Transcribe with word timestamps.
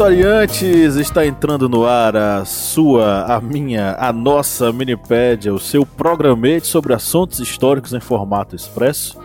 Historiantes! 0.00 0.96
Está 0.96 1.26
entrando 1.26 1.68
no 1.68 1.84
ar 1.84 2.16
a 2.16 2.42
sua, 2.46 3.24
a 3.24 3.38
minha, 3.38 3.96
a 3.98 4.10
nossa 4.10 4.72
Minipédia, 4.72 5.52
o 5.52 5.60
seu 5.60 5.84
programete 5.84 6.66
sobre 6.66 6.94
assuntos 6.94 7.38
históricos 7.38 7.92
em 7.92 8.00
formato 8.00 8.56
expresso, 8.56 9.20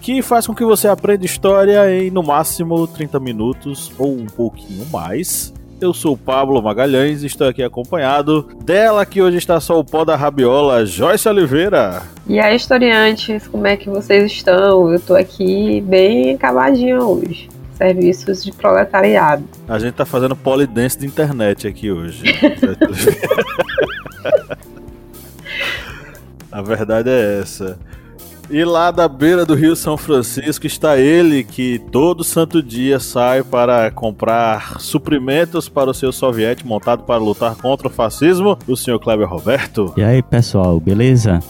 que 0.00 0.22
faz 0.22 0.46
com 0.46 0.54
que 0.54 0.64
você 0.64 0.88
aprenda 0.88 1.26
história 1.26 1.94
em 1.94 2.10
no 2.10 2.22
máximo 2.22 2.86
30 2.86 3.20
minutos 3.20 3.92
ou 3.98 4.14
um 4.14 4.24
pouquinho 4.24 4.86
mais. 4.90 5.52
Eu 5.78 5.92
sou 5.92 6.14
o 6.14 6.18
Pablo 6.18 6.62
Magalhães 6.62 7.22
e 7.22 7.26
estou 7.26 7.46
aqui 7.46 7.62
acompanhado 7.62 8.48
dela 8.64 9.04
que 9.04 9.20
hoje 9.20 9.36
está 9.36 9.60
só 9.60 9.78
o 9.78 9.84
pó 9.84 10.06
da 10.06 10.16
rabiola, 10.16 10.86
Joyce 10.86 11.28
Oliveira. 11.28 12.00
E 12.26 12.40
aí, 12.40 12.56
historiantes, 12.56 13.46
como 13.46 13.66
é 13.66 13.76
que 13.76 13.90
vocês 13.90 14.32
estão? 14.32 14.88
Eu 14.90 14.96
estou 14.96 15.16
aqui 15.16 15.82
bem 15.82 16.34
acabadinha 16.34 16.98
hoje 16.98 17.57
serviços 17.78 18.44
de 18.44 18.52
proletariado. 18.52 19.44
A 19.66 19.78
gente 19.78 19.94
tá 19.94 20.04
fazendo 20.04 20.36
polidense 20.36 20.98
de 20.98 21.06
internet 21.06 21.66
aqui 21.66 21.90
hoje. 21.90 22.24
A 26.50 26.60
verdade 26.60 27.08
é 27.08 27.40
essa. 27.40 27.78
E 28.50 28.64
lá 28.64 28.90
da 28.90 29.06
beira 29.06 29.44
do 29.44 29.54
Rio 29.54 29.76
São 29.76 29.96
Francisco 29.98 30.66
está 30.66 30.96
ele 30.96 31.44
que 31.44 31.78
todo 31.92 32.24
santo 32.24 32.62
dia 32.62 32.98
sai 32.98 33.42
para 33.42 33.90
comprar 33.90 34.80
suprimentos 34.80 35.68
para 35.68 35.90
o 35.90 35.94
seu 35.94 36.10
soviete 36.10 36.66
montado 36.66 37.02
para 37.02 37.22
lutar 37.22 37.54
contra 37.56 37.88
o 37.88 37.90
fascismo, 37.90 38.58
o 38.66 38.74
senhor 38.74 38.98
Kleber 38.98 39.28
Roberto. 39.28 39.92
E 39.98 40.02
aí, 40.02 40.22
pessoal, 40.22 40.80
beleza? 40.80 41.40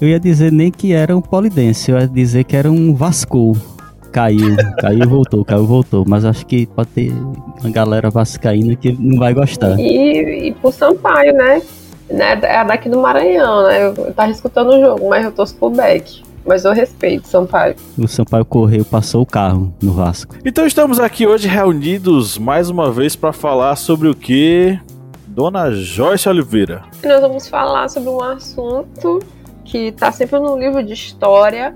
Eu 0.00 0.08
ia 0.08 0.20
dizer 0.20 0.52
nem 0.52 0.70
que 0.70 0.92
era 0.92 1.16
um 1.16 1.20
polidense, 1.20 1.90
eu 1.90 1.98
ia 1.98 2.06
dizer 2.06 2.44
que 2.44 2.56
era 2.56 2.70
um 2.70 2.94
Vasco. 2.94 3.73
Caiu, 4.14 4.54
caiu 4.78 5.08
voltou, 5.08 5.44
caiu 5.44 5.66
voltou. 5.66 6.04
Mas 6.06 6.24
acho 6.24 6.46
que 6.46 6.66
pode 6.66 6.88
ter 6.90 7.12
uma 7.60 7.68
galera 7.68 8.10
vascaína 8.10 8.76
que 8.76 8.92
não 8.92 9.18
vai 9.18 9.34
gostar. 9.34 9.76
E, 9.76 10.46
e 10.46 10.52
pro 10.52 10.70
Sampaio, 10.70 11.34
né? 11.34 11.60
né? 12.08 12.38
É 12.44 12.64
daqui 12.64 12.88
do 12.88 13.00
Maranhão, 13.00 13.64
né? 13.64 13.88
Eu, 13.88 14.14
tava 14.14 14.30
escutando 14.30 14.68
o 14.68 14.80
jogo, 14.80 15.08
mas 15.08 15.24
eu 15.24 15.32
torço 15.32 15.56
pro 15.56 15.68
Beck. 15.68 16.22
Mas 16.46 16.64
eu 16.64 16.72
respeito 16.72 17.26
Sampaio. 17.26 17.74
O 17.98 18.06
Sampaio 18.06 18.44
correu, 18.44 18.84
passou 18.84 19.22
o 19.22 19.26
carro 19.26 19.74
no 19.82 19.92
Vasco. 19.92 20.36
Então 20.44 20.64
estamos 20.64 21.00
aqui 21.00 21.26
hoje 21.26 21.48
reunidos 21.48 22.38
mais 22.38 22.70
uma 22.70 22.92
vez 22.92 23.16
para 23.16 23.32
falar 23.32 23.74
sobre 23.74 24.06
o 24.06 24.14
que? 24.14 24.78
Dona 25.26 25.72
Joyce 25.72 26.28
Oliveira. 26.28 26.84
Nós 27.02 27.20
vamos 27.20 27.48
falar 27.48 27.88
sobre 27.88 28.10
um 28.10 28.22
assunto 28.22 29.18
que 29.64 29.88
está 29.88 30.12
sempre 30.12 30.38
no 30.38 30.56
livro 30.56 30.84
de 30.84 30.92
história, 30.92 31.74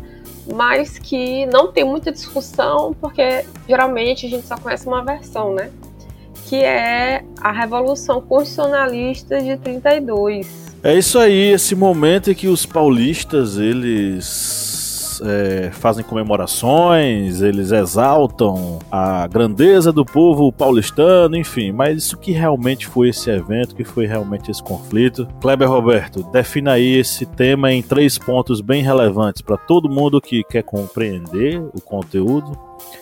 mas 0.55 0.99
que 0.99 1.47
não 1.47 1.73
tem 1.73 1.85
muita 1.85 2.11
discussão, 2.11 2.95
porque 3.01 3.45
geralmente 3.69 4.27
a 4.27 4.31
gente 4.31 4.47
só 4.47 4.57
conhece 4.57 4.87
uma 4.87 5.05
versão, 5.05 5.55
né? 5.55 5.71
Que 6.47 6.57
é 6.57 7.25
a 7.41 7.53
Revolução 7.53 8.21
Constitucionalista 8.21 9.41
de 9.41 9.57
32. 9.59 10.69
É 10.83 10.97
isso 10.97 11.19
aí, 11.19 11.53
esse 11.53 11.75
momento 11.75 12.31
em 12.31 12.35
que 12.35 12.49
os 12.49 12.65
paulistas, 12.65 13.59
eles 13.59 14.68
é, 15.23 15.71
fazem 15.73 16.05
comemorações, 16.05 17.43
eles 17.43 17.71
exaltam 17.71 18.79
a 18.91 19.27
grandeza 19.27 19.93
do 19.93 20.05
povo 20.05 20.51
paulistano, 20.53 21.37
enfim. 21.37 21.73
Mas 21.73 22.05
isso 22.05 22.17
que 22.17 22.33
realmente 22.33 22.87
foi 22.87 23.11
esse 23.11 23.31
evento, 23.31 23.77
que 23.77 23.85
foi 23.85 24.07
realmente 24.07 24.51
esse 24.51 24.63
conflito. 24.63 25.29
Kleber 25.41 25.69
Roberto, 25.69 26.23
defina 26.33 26.73
aí 26.73 26.97
esse 26.97 27.27
tema 27.27 27.73
em 27.73 27.83
três 27.83 28.17
pontos 28.19 28.61
bem 28.61 28.83
relevantes 28.83 29.43
para 29.43 29.57
todo 29.57 29.91
mundo 29.91 30.21
que 30.21 30.43
quer 30.45 30.63
compreender 30.63 31.61
o 31.75 31.81
conteúdo, 31.81 32.59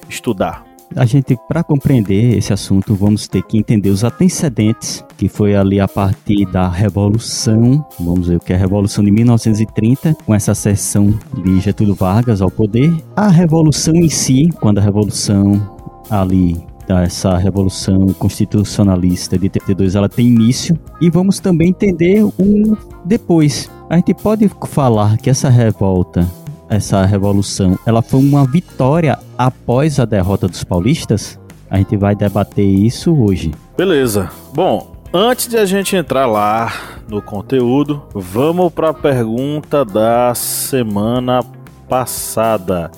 estudar 0.08 0.65
a 0.94 1.04
gente, 1.04 1.36
para 1.48 1.64
compreender 1.64 2.36
esse 2.36 2.52
assunto, 2.52 2.94
vamos 2.94 3.26
ter 3.26 3.42
que 3.42 3.58
entender 3.58 3.90
os 3.90 4.04
antecedentes, 4.04 5.04
que 5.16 5.28
foi 5.28 5.56
ali 5.56 5.80
a 5.80 5.88
partir 5.88 6.46
da 6.46 6.68
Revolução, 6.68 7.84
vamos 7.98 8.28
ver 8.28 8.36
o 8.36 8.40
que 8.40 8.52
é 8.52 8.56
a 8.56 8.58
Revolução 8.58 9.04
de 9.04 9.10
1930, 9.10 10.14
com 10.24 10.34
essa 10.34 10.54
sessão 10.54 11.18
de 11.44 11.60
Getúlio 11.60 11.94
Vargas 11.94 12.40
ao 12.40 12.50
poder, 12.50 12.94
a 13.14 13.28
Revolução 13.28 13.94
em 13.94 14.08
si, 14.08 14.48
quando 14.60 14.78
a 14.78 14.82
Revolução 14.82 15.76
ali 16.08 16.56
essa 16.88 17.36
revolução 17.36 18.06
constitucionalista 18.18 19.36
de 19.36 19.48
32 19.48 19.96
ela 19.96 20.08
tem 20.08 20.28
início 20.28 20.78
e 21.00 21.10
vamos 21.10 21.40
também 21.40 21.70
entender 21.70 22.24
um 22.24 22.76
depois. 23.04 23.68
A 23.90 23.96
gente 23.96 24.14
pode 24.14 24.48
falar 24.68 25.16
que 25.16 25.28
essa 25.28 25.48
revolta 25.48 26.30
essa 26.68 27.04
revolução, 27.04 27.78
ela 27.86 28.02
foi 28.02 28.20
uma 28.20 28.44
vitória 28.46 29.18
após 29.36 29.98
a 29.98 30.04
derrota 30.04 30.48
dos 30.48 30.64
paulistas? 30.64 31.38
A 31.70 31.78
gente 31.78 31.96
vai 31.96 32.14
debater 32.14 32.64
isso 32.64 33.14
hoje. 33.14 33.52
Beleza. 33.76 34.30
Bom, 34.54 34.94
antes 35.12 35.48
de 35.48 35.56
a 35.56 35.64
gente 35.64 35.96
entrar 35.96 36.26
lá 36.26 36.72
no 37.08 37.20
conteúdo, 37.20 38.02
vamos 38.12 38.72
para 38.72 38.90
a 38.90 38.94
pergunta 38.94 39.84
da 39.84 40.34
semana 40.34 41.40
passada. 41.88 42.90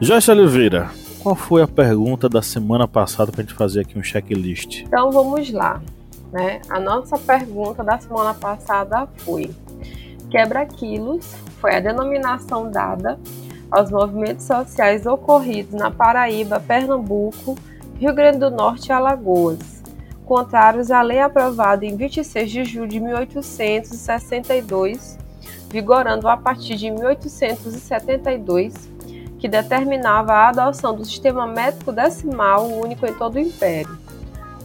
Joyce 0.00 0.30
Oliveira, 0.30 0.90
qual 1.22 1.34
foi 1.34 1.62
a 1.62 1.68
pergunta 1.68 2.28
da 2.28 2.42
semana 2.42 2.86
passada 2.86 3.32
para 3.32 3.40
a 3.40 3.44
gente 3.44 3.54
fazer 3.54 3.80
aqui 3.80 3.98
um 3.98 4.02
checklist? 4.02 4.82
Então 4.82 5.10
vamos 5.10 5.50
lá. 5.50 5.80
Né? 6.32 6.60
A 6.68 6.80
nossa 6.80 7.16
pergunta 7.16 7.84
da 7.84 7.96
semana 7.98 8.34
passada 8.34 9.06
foi: 9.18 9.50
quebra 10.34 10.66
quilos 10.66 11.32
foi 11.60 11.76
a 11.76 11.80
denominação 11.80 12.68
dada 12.68 13.20
aos 13.70 13.92
movimentos 13.92 14.44
sociais 14.44 15.06
ocorridos 15.06 15.74
na 15.74 15.92
Paraíba, 15.92 16.58
Pernambuco, 16.58 17.56
Rio 18.00 18.12
Grande 18.12 18.38
do 18.38 18.50
Norte 18.50 18.88
e 18.88 18.92
Alagoas, 18.92 19.80
contrários 20.26 20.90
à 20.90 21.02
lei 21.02 21.20
aprovada 21.20 21.86
em 21.86 21.96
26 21.96 22.50
de 22.50 22.64
julho 22.64 22.88
de 22.88 22.98
1862, 22.98 25.16
vigorando 25.70 26.26
a 26.26 26.36
partir 26.36 26.74
de 26.74 26.90
1872, 26.90 28.74
que 29.38 29.46
determinava 29.46 30.32
a 30.32 30.48
adoção 30.48 30.96
do 30.96 31.04
sistema 31.04 31.46
métrico 31.46 31.92
decimal 31.92 32.66
único 32.66 33.06
em 33.06 33.14
todo 33.14 33.36
o 33.36 33.40
Império. 33.40 33.96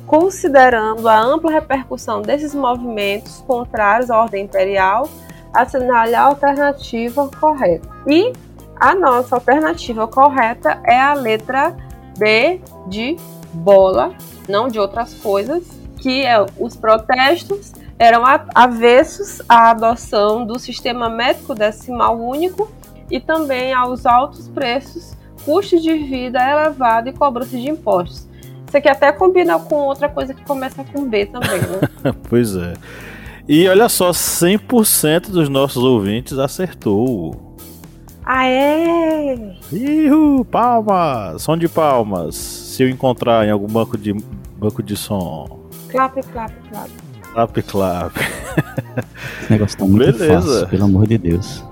Considerando 0.07 1.07
a 1.07 1.19
ampla 1.19 1.51
repercussão 1.51 2.23
desses 2.23 2.55
movimentos 2.55 3.43
contrários 3.45 4.09
à 4.09 4.19
ordem 4.19 4.45
imperial, 4.45 5.07
assinale 5.53 6.15
a 6.15 6.23
alternativa 6.23 7.29
correta. 7.39 7.89
E 8.07 8.33
a 8.79 8.95
nossa 8.95 9.35
alternativa 9.35 10.07
correta 10.07 10.81
é 10.85 10.99
a 10.99 11.13
letra 11.13 11.75
B 12.17 12.61
de 12.87 13.17
bola, 13.53 14.13
não 14.47 14.67
de 14.67 14.79
outras 14.79 15.13
coisas, 15.13 15.63
que 15.97 16.25
é 16.25 16.45
os 16.57 16.75
protestos 16.75 17.73
eram 17.97 18.23
avessos 18.55 19.41
à 19.49 19.71
adoção 19.71 20.45
do 20.45 20.57
sistema 20.57 21.09
métrico 21.09 21.53
decimal 21.53 22.17
único 22.17 22.71
e 23.11 23.19
também 23.19 23.73
aos 23.73 24.05
altos 24.05 24.47
preços, 24.47 25.13
custo 25.43 25.79
de 25.81 25.93
vida 25.95 26.39
elevado 26.39 27.09
e 27.09 27.13
cobrança 27.13 27.57
de 27.57 27.69
impostos. 27.69 28.29
Isso 28.65 28.77
aqui 28.77 28.87
até 28.87 29.11
combina 29.11 29.59
com 29.59 29.75
outra 29.75 30.07
coisa 30.07 30.33
que 30.33 30.43
começa 30.45 30.83
com 30.83 31.09
B 31.09 31.25
também, 31.25 31.59
né? 31.59 32.13
pois 32.29 32.55
é. 32.55 32.73
E 33.51 33.67
olha 33.67 33.89
só, 33.89 34.11
100% 34.11 35.31
dos 35.31 35.49
nossos 35.49 35.83
ouvintes 35.83 36.37
acertou. 36.37 37.57
Aê! 38.23 39.35
Ihu, 39.73 40.45
palmas! 40.45 41.41
Som 41.41 41.57
de 41.57 41.67
palmas. 41.67 42.35
Se 42.35 42.83
eu 42.83 42.89
encontrar 42.89 43.47
em 43.47 43.49
algum 43.49 43.65
banco 43.65 43.97
de, 43.97 44.13
banco 44.55 44.83
de 44.83 44.95
som. 44.95 45.61
Clap, 45.87 46.21
clap, 46.31 46.53
clap. 46.69 46.91
Clap, 47.33 47.61
clap. 47.63 48.15
Esse 49.41 49.51
negócio 49.51 49.79
tá 49.79 49.85
muito 49.85 50.19
Beleza. 50.19 50.41
fácil, 50.41 50.67
pelo 50.67 50.83
amor 50.83 51.07
de 51.07 51.17
Deus. 51.17 51.63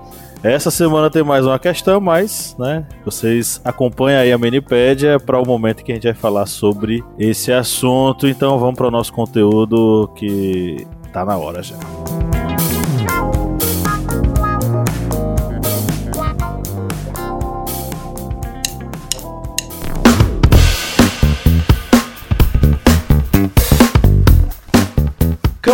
Essa 0.42 0.72
semana 0.72 1.08
tem 1.08 1.22
mais 1.22 1.46
uma 1.46 1.60
questão, 1.60 2.00
mas, 2.00 2.56
né, 2.58 2.86
vocês 3.04 3.60
acompanham 3.64 4.20
aí 4.20 4.32
a 4.32 4.38
Minipédia 4.38 5.20
para 5.20 5.40
o 5.40 5.46
momento 5.46 5.84
que 5.84 5.92
a 5.92 5.94
gente 5.94 6.08
vai 6.08 6.14
falar 6.14 6.46
sobre 6.46 7.04
esse 7.16 7.52
assunto. 7.52 8.26
Então 8.26 8.58
vamos 8.58 8.74
para 8.74 8.88
o 8.88 8.90
nosso 8.90 9.12
conteúdo 9.12 10.10
que 10.16 10.84
Tá 11.12 11.24
na 11.24 11.36
hora 11.36 11.62
já. 11.62 11.76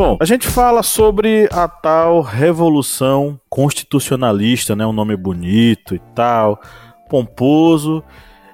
Bom, 0.00 0.16
a 0.18 0.24
gente 0.24 0.48
fala 0.48 0.82
sobre 0.82 1.46
a 1.52 1.68
tal 1.68 2.22
revolução 2.22 3.38
constitucionalista, 3.50 4.74
né? 4.74 4.86
Um 4.86 4.94
nome 4.94 5.14
bonito 5.14 5.94
e 5.94 5.98
tal, 6.14 6.58
pomposo. 7.06 8.02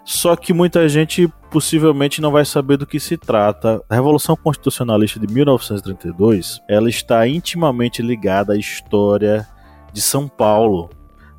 Só 0.04 0.34
que 0.34 0.52
muita 0.52 0.88
gente 0.88 1.32
possivelmente 1.48 2.20
não 2.20 2.32
vai 2.32 2.44
saber 2.44 2.76
do 2.76 2.84
que 2.84 2.98
se 2.98 3.16
trata. 3.16 3.80
A 3.88 3.94
Revolução 3.94 4.34
Constitucionalista 4.34 5.20
de 5.20 5.32
1932, 5.32 6.60
ela 6.68 6.90
está 6.90 7.28
intimamente 7.28 8.02
ligada 8.02 8.54
à 8.54 8.56
história 8.56 9.46
de 9.92 10.02
São 10.02 10.26
Paulo, 10.26 10.90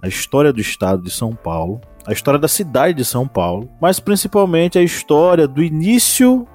a 0.02 0.08
história 0.08 0.54
do 0.54 0.62
estado 0.62 1.04
de 1.04 1.12
São 1.12 1.36
Paulo, 1.36 1.82
a 2.06 2.14
história 2.14 2.40
da 2.40 2.48
cidade 2.48 2.94
de 2.94 3.04
São 3.04 3.28
Paulo, 3.28 3.70
mas 3.82 4.00
principalmente 4.00 4.80
a 4.80 4.82
história 4.82 5.46
do 5.46 5.62
início 5.62 6.48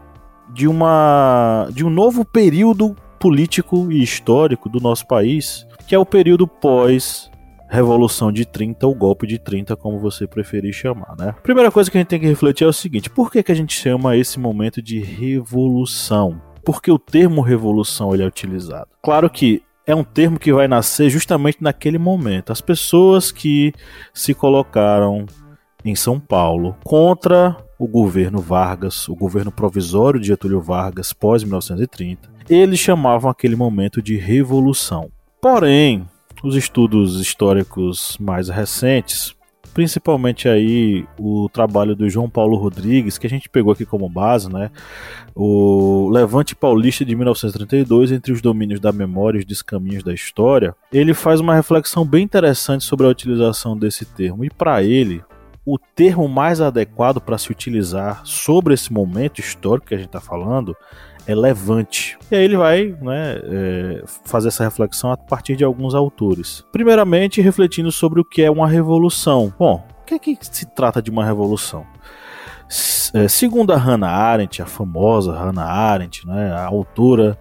de 0.55 0.67
uma 0.67 1.69
de 1.71 1.85
um 1.85 1.91
novo 1.91 2.25
período 2.25 2.97
político 3.23 3.93
e 3.93 4.03
histórico 4.03 4.69
do 4.69 4.81
nosso 4.81 5.07
país, 5.07 5.65
que 5.87 5.95
é 5.95 5.99
o 5.99 6.05
período 6.05 6.49
pós 6.49 7.31
Revolução 7.69 8.31
de 8.31 8.45
30, 8.45 8.87
ou 8.87 8.95
golpe 8.95 9.27
de 9.27 9.39
30, 9.39 9.75
como 9.77 9.99
você 9.99 10.27
preferir 10.27 10.75
chamar, 10.75 11.15
né? 11.17 11.35
Primeira 11.43 11.71
coisa 11.71 11.91
que 11.91 11.97
a 11.97 12.01
gente 12.01 12.09
tem 12.09 12.21
que 12.21 12.27
refletir 12.27 12.65
é 12.65 12.67
o 12.67 12.73
seguinte: 12.73 13.09
por 13.09 13.31
que, 13.31 13.43
que 13.43 13.51
a 13.51 13.55
gente 13.55 13.73
chama 13.73 14.15
esse 14.15 14.39
momento 14.39 14.83
de 14.83 14.99
revolução? 14.99 16.39
Porque 16.63 16.91
o 16.91 16.99
termo 16.99 17.41
revolução 17.41 18.13
ele 18.13 18.25
é 18.25 18.27
utilizado. 18.27 18.89
Claro 19.03 19.31
que 19.31 19.63
é 19.87 19.95
um 19.95 20.05
termo 20.05 20.39
que 20.39 20.53
vai 20.53 20.69
nascer 20.69 21.09
justamente 21.09 21.63
naquele 21.63 21.97
momento. 21.97 22.53
As 22.53 22.61
pessoas 22.61 23.33
que 23.33 23.73
se 24.13 24.35
colocaram 24.35 25.25
em 25.83 25.95
São 25.95 26.21
Paulo 26.21 26.77
contra 26.85 27.57
o 27.79 27.89
governo 27.89 28.39
Vargas, 28.39 29.09
o 29.09 29.15
governo 29.17 29.51
provisório 29.51 30.21
de 30.21 30.29
Getúlio 30.29 30.61
Vargas 30.61 31.13
pós 31.13 31.43
1930, 31.43 32.31
eles 32.49 32.79
chamavam 32.79 33.31
aquele 33.31 33.57
momento 33.57 34.03
de 34.03 34.17
revolução. 34.17 35.11
Porém, 35.41 36.07
os 36.43 36.57
estudos 36.57 37.21
históricos 37.21 38.17
mais 38.21 38.49
recentes, 38.49 39.35
principalmente 39.73 40.49
aí 40.49 41.07
o 41.19 41.49
trabalho 41.49 41.95
do 41.95 42.09
João 42.09 42.29
Paulo 42.29 42.57
Rodrigues, 42.57 43.17
que 43.17 43.27
a 43.27 43.31
gente 43.31 43.49
pegou 43.49 43.73
aqui 43.73 43.87
como 43.87 44.09
base, 44.09 44.53
né? 44.53 44.71
O 45.35 46.11
Levante 46.11 46.55
Paulista 46.55 47.05
de 47.05 47.15
1932, 47.15 48.13
entre 48.13 48.33
os 48.33 48.43
domínios 48.43 48.81
da 48.81 48.93
memória 48.93 49.39
e 49.39 49.41
os 49.41 49.47
descaminhos 49.47 50.03
da 50.03 50.13
história, 50.13 50.75
ele 50.93 51.15
faz 51.15 51.41
uma 51.41 51.55
reflexão 51.55 52.05
bem 52.05 52.25
interessante 52.25 52.85
sobre 52.85 53.07
a 53.07 53.11
utilização 53.11 53.77
desse 53.77 54.05
termo. 54.05 54.45
E 54.45 54.51
para 54.51 54.83
ele, 54.83 55.23
o 55.65 55.79
termo 55.79 56.29
mais 56.29 56.61
adequado 56.61 57.21
para 57.21 57.39
se 57.39 57.51
utilizar 57.51 58.21
sobre 58.25 58.75
esse 58.75 58.93
momento 58.93 59.41
histórico 59.41 59.87
que 59.87 59.95
a 59.95 59.99
gente 59.99 60.09
está 60.09 60.21
falando 60.21 60.77
é 61.27 61.35
levante. 61.35 62.19
E 62.31 62.37
aí 62.37 62.45
ele 62.45 62.57
vai 62.57 62.95
né, 63.01 63.41
é, 63.43 64.03
fazer 64.25 64.49
essa 64.49 64.65
reflexão 64.65 65.11
a 65.13 65.17
partir 65.17 65.57
de 65.57 65.65
alguns 65.65 65.95
autores. 65.95 66.65
Primeiramente, 66.73 67.41
refletindo 67.41 67.91
sobre 67.93 68.21
o 68.21 68.25
que 68.25 68.43
é 68.43 68.51
uma 68.51 68.69
revolução. 68.69 69.53
Bom, 69.59 69.85
o 70.03 70.05
que 70.05 70.15
é 70.15 70.19
que 70.19 70.39
se 70.41 70.67
trata 70.67 71.01
de 71.01 71.11
uma 71.11 71.25
revolução? 71.25 71.87
É, 73.15 73.29
segundo 73.29 73.73
a 73.73 73.77
Hannah 73.77 74.09
Arendt, 74.09 74.63
a 74.63 74.67
famosa 74.67 75.37
Hannah 75.37 75.67
Arendt, 75.67 76.27
né, 76.27 76.51
a 76.53 76.65
autora 76.65 77.39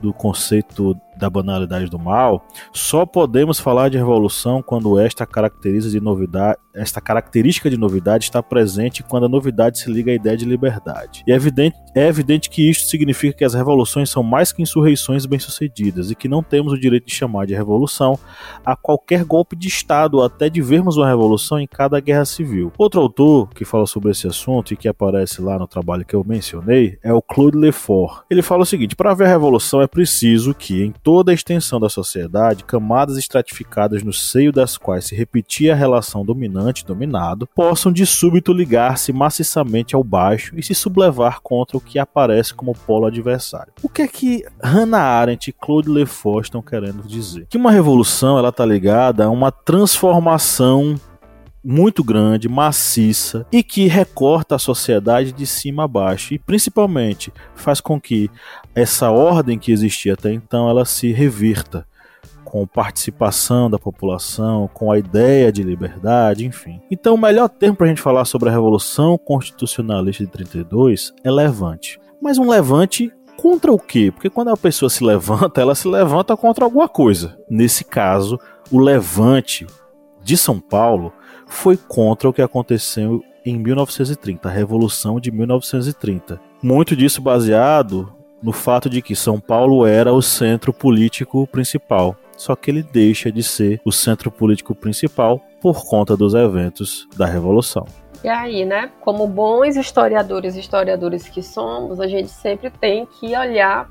do 0.00 0.12
conceito 0.12 0.98
da 1.20 1.30
banalidade 1.30 1.86
do 1.86 1.98
mal, 1.98 2.44
só 2.72 3.04
podemos 3.04 3.60
falar 3.60 3.90
de 3.90 3.98
revolução 3.98 4.62
quando 4.62 4.98
esta 4.98 5.26
caracteriza 5.26 5.90
de 5.90 6.00
novidade, 6.00 6.58
esta 6.74 7.00
característica 7.00 7.68
de 7.68 7.76
novidade 7.76 8.24
está 8.24 8.42
presente 8.42 9.02
quando 9.02 9.26
a 9.26 9.28
novidade 9.28 9.78
se 9.78 9.90
liga 9.90 10.10
à 10.10 10.14
ideia 10.14 10.36
de 10.36 10.44
liberdade. 10.44 11.22
E 11.26 11.32
é 11.32 11.34
evidente, 11.34 11.76
é 11.94 12.06
evidente 12.06 12.48
que 12.48 12.68
isto 12.68 12.88
significa 12.88 13.38
que 13.38 13.44
as 13.44 13.54
revoluções 13.54 14.08
são 14.08 14.22
mais 14.22 14.52
que 14.52 14.62
insurreições 14.62 15.26
bem-sucedidas 15.26 16.10
e 16.10 16.14
que 16.14 16.28
não 16.28 16.42
temos 16.42 16.72
o 16.72 16.78
direito 16.78 17.06
de 17.06 17.14
chamar 17.14 17.46
de 17.46 17.54
revolução 17.54 18.18
a 18.64 18.74
qualquer 18.74 19.24
golpe 19.24 19.54
de 19.56 19.68
Estado 19.68 20.18
ou 20.18 20.24
até 20.24 20.48
de 20.48 20.62
vermos 20.62 20.96
uma 20.96 21.08
revolução 21.08 21.60
em 21.60 21.66
cada 21.66 22.00
guerra 22.00 22.24
civil. 22.24 22.72
Outro 22.78 23.00
autor 23.00 23.50
que 23.50 23.64
fala 23.64 23.86
sobre 23.86 24.10
esse 24.10 24.26
assunto 24.26 24.72
e 24.72 24.76
que 24.76 24.88
aparece 24.88 25.42
lá 25.42 25.58
no 25.58 25.66
trabalho 25.66 26.04
que 26.04 26.14
eu 26.14 26.24
mencionei 26.24 26.98
é 27.02 27.12
o 27.12 27.20
Claude 27.20 27.58
Lefort. 27.58 28.24
Ele 28.30 28.42
fala 28.42 28.62
o 28.62 28.66
seguinte: 28.66 28.96
para 28.96 29.10
haver 29.10 29.28
revolução 29.28 29.82
é 29.82 29.86
preciso 29.86 30.54
que, 30.54 30.82
em 30.82 30.92
toda 31.10 31.32
a 31.32 31.34
extensão 31.34 31.80
da 31.80 31.88
sociedade, 31.88 32.62
camadas 32.62 33.18
estratificadas 33.18 34.04
no 34.04 34.12
seio 34.12 34.52
das 34.52 34.78
quais 34.78 35.06
se 35.06 35.16
repetia 35.16 35.72
a 35.72 35.76
relação 35.76 36.24
dominante-dominado 36.24 37.48
possam 37.48 37.90
de 37.90 38.06
súbito 38.06 38.52
ligar-se 38.52 39.12
maciçamente 39.12 39.96
ao 39.96 40.04
baixo 40.04 40.56
e 40.56 40.62
se 40.62 40.72
sublevar 40.72 41.40
contra 41.42 41.76
o 41.76 41.80
que 41.80 41.98
aparece 41.98 42.54
como 42.54 42.76
polo 42.86 43.06
adversário. 43.06 43.72
O 43.82 43.88
que 43.88 44.02
é 44.02 44.06
que 44.06 44.44
Hannah 44.62 45.02
Arendt 45.02 45.50
e 45.50 45.52
Claude 45.52 45.88
Lefort 45.88 46.44
estão 46.44 46.62
querendo 46.62 47.02
dizer? 47.02 47.48
Que 47.50 47.56
uma 47.56 47.72
revolução 47.72 48.38
ela 48.38 48.50
está 48.50 48.64
ligada 48.64 49.24
a 49.24 49.30
uma 49.30 49.50
transformação 49.50 50.94
muito 51.62 52.02
grande, 52.02 52.48
maciça 52.48 53.46
e 53.52 53.62
que 53.62 53.86
recorta 53.86 54.54
a 54.54 54.58
sociedade 54.58 55.32
de 55.32 55.46
cima 55.46 55.84
a 55.84 55.88
baixo 55.88 56.34
e 56.34 56.38
principalmente 56.38 57.32
faz 57.54 57.80
com 57.80 58.00
que 58.00 58.30
essa 58.74 59.10
ordem 59.10 59.58
que 59.58 59.72
existia 59.72 60.14
até 60.14 60.32
então 60.32 60.68
ela 60.68 60.84
se 60.84 61.12
revirta 61.12 61.86
com 62.50 62.66
participação 62.66 63.70
da 63.70 63.78
população, 63.78 64.68
com 64.74 64.90
a 64.90 64.98
ideia 64.98 65.52
de 65.52 65.62
liberdade, 65.62 66.44
enfim. 66.44 66.80
Então, 66.90 67.14
o 67.14 67.18
melhor 67.18 67.48
termo 67.48 67.76
para 67.76 67.86
a 67.86 67.88
gente 67.88 68.02
falar 68.02 68.24
sobre 68.24 68.48
a 68.48 68.52
Revolução 68.52 69.16
Constitucionalista 69.16 70.24
de 70.24 70.32
32 70.32 71.14
é 71.22 71.30
levante. 71.30 72.00
Mas 72.20 72.38
um 72.38 72.50
levante 72.50 73.12
contra 73.36 73.70
o 73.72 73.78
quê? 73.78 74.10
Porque 74.12 74.28
quando 74.28 74.48
a 74.48 74.56
pessoa 74.56 74.90
se 74.90 75.04
levanta, 75.04 75.60
ela 75.60 75.76
se 75.76 75.86
levanta 75.86 76.36
contra 76.36 76.64
alguma 76.64 76.88
coisa. 76.88 77.38
Nesse 77.48 77.84
caso, 77.84 78.36
o 78.68 78.80
levante 78.80 79.64
de 80.20 80.36
São 80.36 80.58
Paulo 80.58 81.12
foi 81.50 81.76
contra 81.76 82.28
o 82.28 82.32
que 82.32 82.40
aconteceu 82.40 83.22
em 83.44 83.58
1930, 83.58 84.48
a 84.48 84.52
Revolução 84.52 85.20
de 85.20 85.30
1930. 85.30 86.40
Muito 86.62 86.94
disso 86.96 87.20
baseado 87.20 88.12
no 88.42 88.52
fato 88.52 88.88
de 88.88 89.02
que 89.02 89.14
São 89.14 89.38
Paulo 89.38 89.84
era 89.84 90.12
o 90.12 90.22
centro 90.22 90.72
político 90.72 91.46
principal. 91.46 92.16
Só 92.36 92.56
que 92.56 92.70
ele 92.70 92.82
deixa 92.82 93.30
de 93.30 93.42
ser 93.42 93.80
o 93.84 93.92
centro 93.92 94.30
político 94.30 94.74
principal 94.74 95.42
por 95.60 95.84
conta 95.84 96.16
dos 96.16 96.32
eventos 96.32 97.06
da 97.14 97.26
Revolução. 97.26 97.86
E 98.24 98.28
aí, 98.28 98.64
né, 98.64 98.90
como 99.00 99.26
bons 99.26 99.76
historiadores 99.76 100.54
e 100.56 100.60
historiadores 100.60 101.28
que 101.28 101.42
somos, 101.42 102.00
a 102.00 102.06
gente 102.06 102.30
sempre 102.30 102.70
tem 102.70 103.06
que 103.06 103.36
olhar 103.36 103.90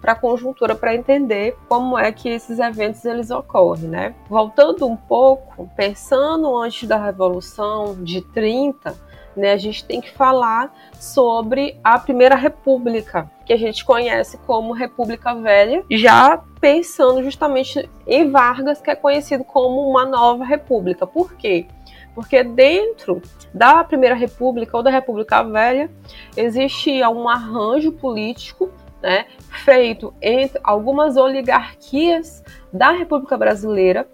para 0.00 0.12
a 0.12 0.14
conjuntura 0.14 0.74
para 0.74 0.94
entender 0.94 1.56
como 1.68 1.96
é 1.96 2.10
que 2.10 2.28
esses 2.28 2.58
eventos 2.58 3.04
eles 3.04 3.30
ocorrem, 3.30 3.88
né? 3.88 4.14
Voltando 4.28 4.86
um 4.86 4.96
pouco, 4.96 5.70
pensando 5.76 6.56
antes 6.56 6.88
da 6.88 6.96
Revolução 6.96 7.94
de 8.02 8.20
30, 8.20 9.06
né, 9.36 9.52
a 9.52 9.56
gente 9.56 9.84
tem 9.84 10.00
que 10.00 10.10
falar 10.10 10.74
sobre 10.98 11.78
a 11.84 11.98
Primeira 11.98 12.34
República, 12.34 13.30
que 13.44 13.52
a 13.52 13.56
gente 13.56 13.84
conhece 13.84 14.38
como 14.38 14.72
República 14.72 15.34
Velha, 15.34 15.84
já 15.90 16.42
pensando 16.60 17.22
justamente 17.22 17.88
em 18.06 18.30
Vargas, 18.30 18.80
que 18.80 18.90
é 18.90 18.96
conhecido 18.96 19.44
como 19.44 19.88
uma 19.88 20.06
nova 20.06 20.44
república. 20.44 21.06
Por 21.06 21.34
quê? 21.34 21.66
Porque 22.14 22.42
dentro 22.42 23.20
da 23.52 23.84
Primeira 23.84 24.14
República 24.14 24.74
ou 24.74 24.82
da 24.82 24.90
República 24.90 25.42
Velha 25.42 25.90
existia 26.34 27.10
um 27.10 27.28
arranjo 27.28 27.92
político 27.92 28.70
né, 29.02 29.26
feito 29.64 30.12
entre 30.20 30.60
algumas 30.62 31.16
oligarquias 31.16 32.42
da 32.72 32.90
República 32.90 33.36
Brasileira, 33.36 34.08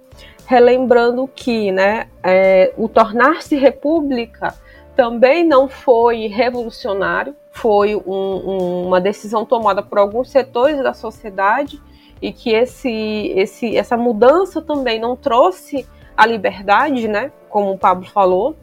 relembrando 0.47 1.29
que 1.29 1.73
né, 1.73 2.09
é, 2.23 2.73
o 2.77 2.89
tornar-se 2.89 3.57
república 3.57 4.55
também 4.95 5.45
não 5.45 5.69
foi 5.69 6.27
revolucionário, 6.27 7.35
foi 7.51 7.97
um, 7.97 8.03
um, 8.07 8.87
uma 8.87 9.01
decisão 9.01 9.45
tomada 9.45 9.83
por 9.83 9.99
alguns 9.99 10.31
setores 10.31 10.83
da 10.83 10.93
sociedade 10.95 11.81
e 12.21 12.33
que 12.33 12.51
esse, 12.51 13.33
esse, 13.37 13.77
essa 13.77 13.97
mudança 13.97 14.63
também 14.63 15.01
não 15.01 15.17
trouxe 15.17 15.87
a 16.17 16.27
liberdade, 16.27 17.09
né? 17.09 17.33
Como 17.49 17.73
o 17.73 17.79
Pablo 17.79 18.07
falou, 18.07 18.57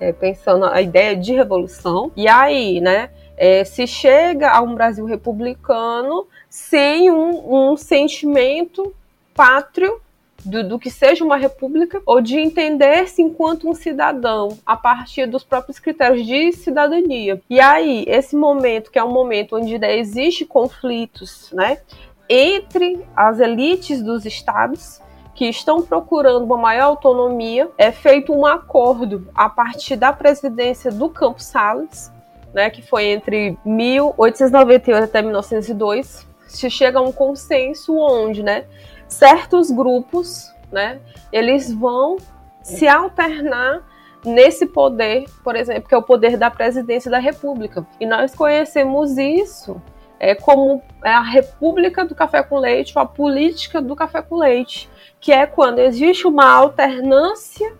é, 0.00 0.12
pensando 0.12 0.64
a 0.64 0.80
ideia 0.80 1.14
de 1.14 1.32
revolução. 1.32 2.10
E 2.16 2.26
aí, 2.26 2.80
né? 2.80 3.10
É, 3.36 3.64
se 3.64 3.86
chega 3.86 4.50
a 4.50 4.60
um 4.60 4.74
Brasil 4.74 5.04
republicano 5.04 6.26
sem 6.48 7.10
um, 7.10 7.70
um 7.72 7.76
sentimento 7.76 8.94
pátrio 9.34 10.00
do, 10.44 10.66
do, 10.66 10.78
que 10.78 10.90
seja 10.90 11.24
uma 11.24 11.36
república, 11.36 12.02
ou 12.04 12.20
de 12.20 12.38
entender-se 12.38 13.22
enquanto 13.22 13.68
um 13.68 13.74
cidadão 13.74 14.58
a 14.66 14.76
partir 14.76 15.26
dos 15.26 15.44
próprios 15.44 15.78
critérios 15.78 16.26
de 16.26 16.52
cidadania. 16.52 17.40
E 17.48 17.60
aí, 17.60 18.04
esse 18.08 18.36
momento, 18.36 18.90
que 18.90 18.98
é 18.98 19.04
um 19.04 19.12
momento 19.12 19.56
onde 19.56 19.78
né, 19.78 19.96
existe 19.96 20.44
conflitos 20.44 21.50
né, 21.52 21.78
entre 22.28 23.00
as 23.14 23.40
elites 23.40 24.02
dos 24.02 24.24
estados, 24.24 25.00
que 25.34 25.46
estão 25.46 25.80
procurando 25.80 26.44
uma 26.44 26.58
maior 26.58 26.86
autonomia, 26.86 27.70
é 27.78 27.90
feito 27.90 28.32
um 28.32 28.44
acordo 28.44 29.28
a 29.34 29.48
partir 29.48 29.96
da 29.96 30.12
presidência 30.12 30.90
do 30.90 31.08
Campos 31.08 31.46
Salles, 31.46 32.12
né, 32.54 32.70
que 32.70 32.82
foi 32.82 33.06
entre 33.06 33.56
1898 33.64 35.04
até 35.04 35.22
1902, 35.22 36.26
se 36.46 36.70
chega 36.70 36.98
a 36.98 37.02
um 37.02 37.12
consenso 37.12 37.96
onde, 37.96 38.42
né, 38.42 38.64
certos 39.08 39.70
grupos, 39.70 40.52
né, 40.70 41.00
eles 41.32 41.72
vão 41.72 42.16
se 42.62 42.86
alternar 42.86 43.82
nesse 44.24 44.66
poder, 44.66 45.24
por 45.42 45.56
exemplo, 45.56 45.88
que 45.88 45.94
é 45.94 45.98
o 45.98 46.02
poder 46.02 46.36
da 46.36 46.50
presidência 46.50 47.10
da 47.10 47.18
República. 47.18 47.86
E 47.98 48.06
nós 48.06 48.34
conhecemos 48.34 49.18
isso 49.18 49.80
é, 50.22 50.36
como 50.36 50.80
a 51.02 51.20
República 51.20 52.04
do 52.04 52.14
Café 52.14 52.42
com 52.44 52.58
Leite, 52.58 52.92
ou 52.94 53.02
a 53.02 53.06
política 53.06 53.82
do 53.82 53.96
café 53.96 54.22
com 54.22 54.36
leite, 54.36 54.88
que 55.20 55.32
é 55.32 55.46
quando 55.46 55.80
existe 55.80 56.28
uma 56.28 56.48
alternância 56.48 57.74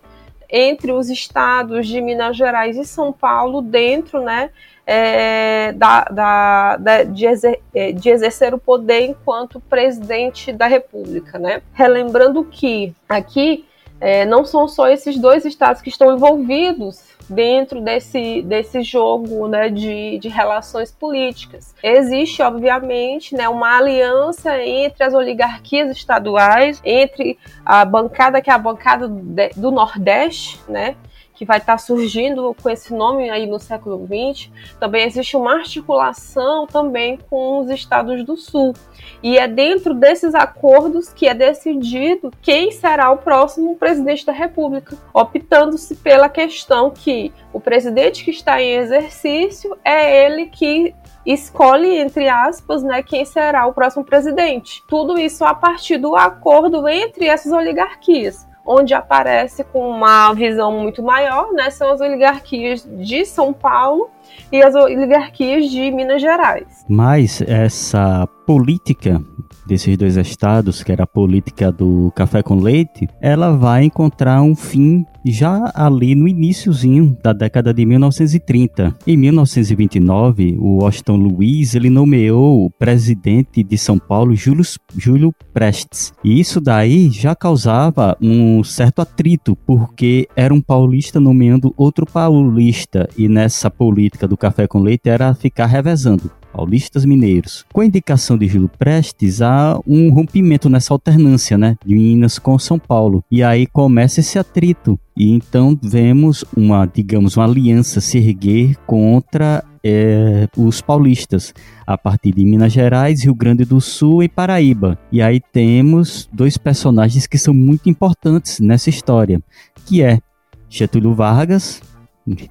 entre 0.53 0.93
os 0.93 1.09
estados 1.09 1.89
de 1.89 1.99
Minas 2.03 2.37
Gerais 2.37 2.77
e 2.77 2.85
São 2.85 3.11
Paulo 3.11 3.63
dentro, 3.63 4.21
né, 4.21 4.51
é, 4.87 5.73
da, 5.73 6.05
da, 6.05 6.77
da 6.77 7.03
de, 7.05 7.25
exer, 7.25 7.61
é, 7.75 7.93
de, 7.93 8.11
exercer 8.11 8.53
o 8.53 8.59
poder 8.59 9.07
enquanto 9.07 9.61
presidente 9.61 10.53
da 10.53 10.67
República, 10.67 11.39
né? 11.39 11.63
Relembrando 11.73 12.45
que 12.45 12.93
aqui 13.09 13.65
é, 14.01 14.27
não 14.27 14.45
são 14.45 14.67
só 14.67 14.89
esses 14.89 15.17
dois 15.17 15.45
estados 15.45 15.81
que 15.81 15.89
estão 15.89 16.13
envolvidos 16.13 17.12
dentro 17.29 17.81
desse, 17.81 18.43
desse 18.43 18.83
jogo 18.83 19.49
né, 19.49 19.69
de, 19.69 20.19
de 20.19 20.29
relações 20.29 20.91
políticas. 20.91 21.75
Existe, 21.83 22.43
obviamente, 22.43 23.35
né, 23.35 23.49
uma 23.49 23.79
aliança 23.79 24.63
entre 24.63 25.05
as 25.05 25.15
oligarquias 25.15 25.91
estaduais, 25.91 26.81
entre 26.85 27.39
a 27.65 27.85
bancada 27.85 28.41
que 28.41 28.51
é 28.51 28.53
a 28.53 28.59
bancada 28.59 29.09
do 29.09 29.71
Nordeste, 29.71 30.61
né, 30.69 30.97
que 31.43 31.45
vai 31.45 31.59
estar 31.59 31.77
surgindo 31.77 32.55
com 32.63 32.71
esse 32.71 32.95
nome 32.95 33.29
aí 33.29 33.49
no 33.49 33.59
século 33.59 34.07
XX, 34.07 34.49
também 34.79 35.05
existe 35.05 35.37
uma 35.37 35.55
articulação 35.57 36.69
também 36.69 37.19
com 37.29 37.59
os 37.59 37.69
estados 37.69 38.25
do 38.25 38.37
Sul. 38.37 38.75
E 39.21 39.37
é 39.37 39.49
dentro 39.49 39.93
desses 39.93 40.37
acordos 40.37 41.13
que 41.13 41.27
é 41.27 41.35
decidido 41.35 42.31
quem 42.41 42.71
será 42.71 43.11
o 43.11 43.19
próximo 43.19 43.75
presidente 43.75 44.25
da 44.25 44.33
República, 44.33 44.97
optando-se 45.13 45.97
pela 45.97 46.29
questão 46.29 46.91
que 46.91 47.33
o 47.53 47.59
presidente 47.59 48.25
que 48.25 48.31
está 48.31 48.63
em 48.63 48.77
exercício 48.77 49.77
é 49.85 50.25
ele 50.25 50.47
que 50.47 50.95
escolhe, 51.27 51.99
entre 51.99 52.29
aspas, 52.29 52.85
né, 52.85 53.03
quem 53.03 53.25
será 53.25 53.67
o 53.67 53.73
próximo 53.73 54.05
presidente. 54.05 54.81
Tudo 54.87 55.19
isso 55.19 55.45
a 55.45 55.55
partir 55.55 55.97
do 55.99 56.15
acordo 56.15 56.87
entre 56.89 57.27
essas 57.27 57.53
oligarquias 57.53 58.52
onde 58.65 58.95
aparece 58.95 59.65
com 59.65 59.89
uma 59.89 60.33
visão 60.33 60.73
muito 60.73 61.03
maior, 61.03 61.53
né, 61.53 61.71
são 61.71 61.91
as 61.91 62.01
oligarquias 62.01 62.87
de 62.89 63.25
São 63.25 63.53
Paulo 63.53 64.11
e 64.51 64.63
as 64.63 64.75
oligarquias 64.75 65.71
de 65.71 65.91
Minas 65.91 66.21
Gerais. 66.21 66.85
Mas 66.89 67.43
essa 67.43 68.27
política 68.47 69.23
desses 69.67 69.97
dois 69.97 70.17
estados, 70.17 70.83
que 70.83 70.93
era 70.93 71.05
a 71.05 71.07
política 71.07 71.71
do 71.71 72.13
café 72.15 72.43
com 72.43 72.57
leite, 72.57 73.09
ela 73.21 73.53
vai 73.57 73.85
encontrar 73.85 74.43
um 74.43 74.55
fim 74.55 75.05
já 75.25 75.71
ali 75.75 76.15
no 76.15 76.27
iníciozinho 76.27 77.17
da 77.23 77.33
década 77.33 77.73
de 77.73 77.87
1930. 77.87 78.95
Em 79.07 79.17
1929, 79.17 80.57
o 80.59 80.83
Washington 80.83 81.17
Luiz 81.17 81.75
ele 81.75 81.91
nomeou 81.91 82.67
o 82.67 82.71
presidente 82.71 83.63
de 83.63 83.79
São 83.79 83.99
Paulo, 83.99 84.35
Júlio, 84.35 84.65
Júlio 84.97 85.33
Prestes. 85.53 86.13
E 86.25 86.41
isso 86.41 86.61
daí 86.61 87.09
já 87.11 87.35
causava 87.35 88.17
um 88.21 88.65
certo 88.65 89.01
atrito, 89.01 89.57
porque 89.65 90.29
era 90.35 90.53
um 90.53 90.61
paulista 90.61 91.21
nomeando 91.21 91.73
outro 91.77 92.05
paulista, 92.05 93.09
e 93.17 93.29
nessa 93.29 93.71
política 93.71 94.22
do 94.27 94.37
café 94.37 94.67
com 94.67 94.81
leite 94.81 95.09
era 95.09 95.35
ficar 95.35 95.67
revezando 95.67 96.31
paulistas 96.53 97.05
mineiros. 97.05 97.65
Com 97.73 97.81
a 97.81 97.87
indicação 97.87 98.37
de 98.37 98.47
Júlio 98.47 98.71
Prestes, 98.79 99.41
há 99.41 99.81
um 99.87 100.13
rompimento 100.13 100.69
nessa 100.69 100.93
alternância, 100.93 101.57
né, 101.57 101.77
de 101.85 101.95
Minas 101.95 102.39
com 102.39 102.59
São 102.59 102.79
Paulo. 102.79 103.25
E 103.31 103.43
aí 103.43 103.67
começa 103.67 104.21
esse 104.21 104.39
atrito. 104.39 104.99
E 105.17 105.31
então 105.33 105.79
vemos 105.83 106.45
uma, 106.57 106.87
digamos, 106.87 107.37
uma 107.37 107.47
aliança 107.47 108.01
se 108.01 108.19
erguer 108.19 108.77
contra 108.87 109.65
é, 109.85 110.47
os 110.57 110.81
paulistas, 110.81 111.53
a 111.87 111.99
partir 111.99 112.33
de 112.33 112.45
Minas 112.45 112.73
Gerais, 112.73 113.25
Rio 113.25 113.35
Grande 113.35 113.65
do 113.65 113.81
Sul 113.81 114.23
e 114.23 114.29
Paraíba. 114.29 114.99
E 115.11 115.21
aí 115.21 115.41
temos 115.53 116.29
dois 116.33 116.57
personagens 116.57 117.27
que 117.27 117.39
são 117.39 117.53
muito 117.53 117.89
importantes 117.91 118.61
nessa 118.61 118.91
história, 118.91 119.41
que 119.87 120.03
é 120.03 120.21
Getúlio 120.69 121.15
Vargas, 121.15 121.83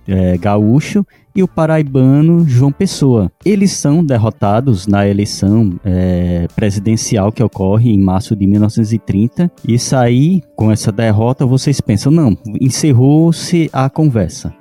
é, 0.08 0.38
gaúcho, 0.38 1.06
e 1.36 1.44
o 1.44 1.48
paraibano 1.48 2.48
João 2.48 2.72
Pessoa. 2.72 3.32
Eles 3.46 3.72
são 3.72 4.04
derrotados 4.04 4.88
na 4.88 5.08
eleição 5.08 5.80
é, 5.84 6.48
presidencial 6.56 7.32
que 7.32 7.44
ocorre 7.44 7.92
em 7.92 8.00
março 8.00 8.36
de 8.36 8.46
1930. 8.48 9.52
E 9.68 9.78
sair 9.80 10.44
com 10.56 10.72
essa 10.72 10.92
derrota, 10.92 11.46
vocês 11.46 11.80
pensam, 11.80 12.12
não, 12.12 12.38
encerrou-se 12.60 13.70
a 13.72 13.90
conversa. 13.90 14.54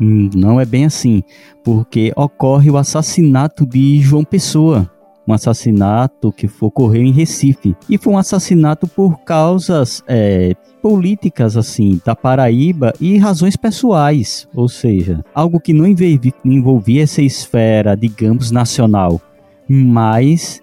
Hum, 0.00 0.30
não 0.34 0.60
é 0.60 0.64
bem 0.64 0.84
assim, 0.84 1.22
porque 1.62 2.12
ocorre 2.16 2.70
o 2.70 2.76
assassinato 2.76 3.64
de 3.64 4.00
João 4.00 4.24
Pessoa, 4.24 4.90
um 5.26 5.32
assassinato 5.32 6.32
que 6.32 6.50
ocorreu 6.60 7.02
em 7.02 7.12
Recife. 7.12 7.76
E 7.88 7.96
foi 7.98 8.12
um 8.12 8.18
assassinato 8.18 8.86
por 8.86 9.20
causas 9.20 10.02
é, 10.06 10.54
políticas 10.80 11.56
assim 11.56 12.00
da 12.04 12.14
Paraíba 12.14 12.92
e 13.00 13.16
razões 13.18 13.56
pessoais, 13.56 14.48
ou 14.54 14.68
seja, 14.68 15.24
algo 15.34 15.60
que 15.60 15.72
não 15.72 15.86
envolvia, 15.86 16.32
envolvia 16.44 17.02
essa 17.04 17.22
esfera, 17.22 17.96
digamos, 17.96 18.50
nacional, 18.50 19.20
mas 19.68 20.60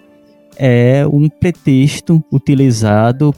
é 0.58 1.08
um 1.08 1.30
pretexto 1.30 2.22
utilizado 2.32 3.34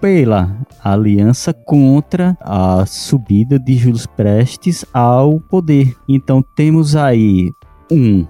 pela 0.00 0.54
aliança 0.84 1.52
contra 1.52 2.36
a 2.40 2.84
subida 2.86 3.58
de 3.58 3.74
Júlio 3.76 4.08
Prestes 4.10 4.84
ao 4.92 5.40
poder. 5.40 5.96
Então 6.08 6.44
temos 6.54 6.94
aí 6.94 7.50
um, 7.90 8.26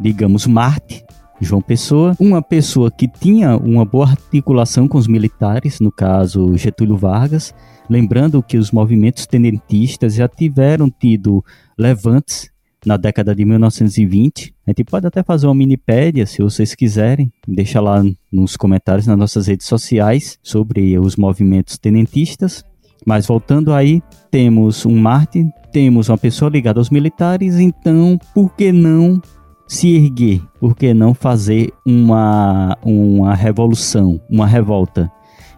digamos, 0.00 0.46
Marte, 0.46 1.04
João 1.40 1.60
Pessoa, 1.60 2.16
uma 2.18 2.40
pessoa 2.40 2.90
que 2.90 3.08
tinha 3.08 3.56
uma 3.56 3.84
boa 3.84 4.10
articulação 4.10 4.86
com 4.86 4.98
os 4.98 5.06
militares, 5.06 5.80
no 5.80 5.90
caso 5.90 6.56
Getúlio 6.56 6.96
Vargas, 6.96 7.54
lembrando 7.88 8.42
que 8.42 8.56
os 8.56 8.70
movimentos 8.70 9.26
tenentistas 9.26 10.14
já 10.14 10.28
tiveram 10.28 10.90
tido 10.90 11.44
levantes 11.76 12.50
na 12.84 12.96
década 12.96 13.34
de 13.34 13.44
1920. 13.44 14.54
A 14.66 14.70
gente 14.70 14.84
pode 14.84 15.06
até 15.06 15.22
fazer 15.22 15.46
uma 15.46 15.54
minipédia, 15.54 16.26
se 16.26 16.42
vocês 16.42 16.74
quiserem, 16.74 17.32
deixa 17.46 17.80
lá 17.80 18.02
nos 18.32 18.56
comentários 18.56 19.06
nas 19.06 19.18
nossas 19.18 19.46
redes 19.46 19.66
sociais 19.66 20.38
sobre 20.42 20.98
os 20.98 21.16
movimentos 21.16 21.78
tenentistas. 21.78 22.64
Mas 23.06 23.26
voltando 23.26 23.72
aí, 23.72 24.02
temos 24.30 24.86
um 24.86 24.96
Marte, 24.96 25.46
temos 25.72 26.08
uma 26.08 26.16
pessoa 26.16 26.50
ligada 26.50 26.80
aos 26.80 26.90
militares, 26.90 27.58
então 27.58 28.18
por 28.34 28.54
que 28.54 28.72
não 28.72 29.20
se 29.66 29.94
erguer, 29.94 30.42
por 30.60 30.76
que 30.76 30.92
não 30.92 31.14
fazer 31.14 31.72
uma, 31.84 32.76
uma 32.82 33.34
revolução, 33.34 34.20
uma 34.28 34.46
revolta? 34.46 35.10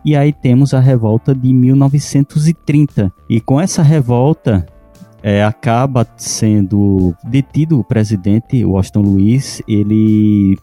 E 0.05 0.15
aí 0.15 0.33
temos 0.33 0.73
a 0.73 0.79
revolta 0.79 1.35
de 1.35 1.53
1930. 1.53 3.13
E 3.29 3.41
com 3.41 3.61
essa 3.61 3.83
revolta 3.83 4.65
é, 5.23 5.43
acaba 5.43 6.07
sendo 6.17 7.13
detido 7.25 7.81
o 7.81 7.85
presidente 7.85 8.65
Washington 8.65 9.01
Luiz. 9.01 9.61
Ele 9.67 10.57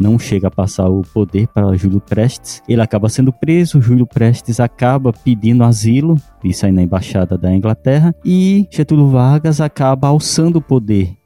não 0.00 0.18
chega 0.18 0.48
a 0.48 0.50
passar 0.50 0.88
o 0.88 1.02
poder 1.02 1.46
para 1.46 1.76
Júlio 1.76 2.00
Prestes. 2.00 2.60
Ele 2.68 2.82
acaba 2.82 3.08
sendo 3.08 3.32
preso. 3.32 3.80
Júlio 3.80 4.04
Prestes 4.04 4.58
acaba 4.58 5.12
pedindo 5.12 5.62
asilo, 5.62 6.16
isso 6.42 6.66
aí 6.66 6.72
na 6.72 6.82
embaixada 6.82 7.38
da 7.38 7.54
Inglaterra. 7.54 8.12
E 8.24 8.66
Getúlio 8.72 9.06
Vargas 9.06 9.60
acaba 9.60 10.08
alçando 10.08 10.58
o 10.58 10.62
poder 10.62 11.16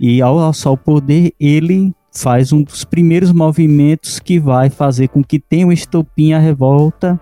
e 0.00 0.22
ao 0.22 0.38
alçar 0.38 0.72
o 0.72 0.76
poder, 0.76 1.32
ele 1.38 1.92
faz 2.14 2.52
um 2.52 2.62
dos 2.62 2.84
primeiros 2.84 3.32
movimentos 3.32 4.18
que 4.18 4.38
vai 4.38 4.70
fazer 4.70 5.08
com 5.08 5.22
que 5.22 5.38
tenha 5.38 5.66
um 5.66 5.72
estopim 5.72 6.32
a 6.32 6.38
revolta. 6.38 7.20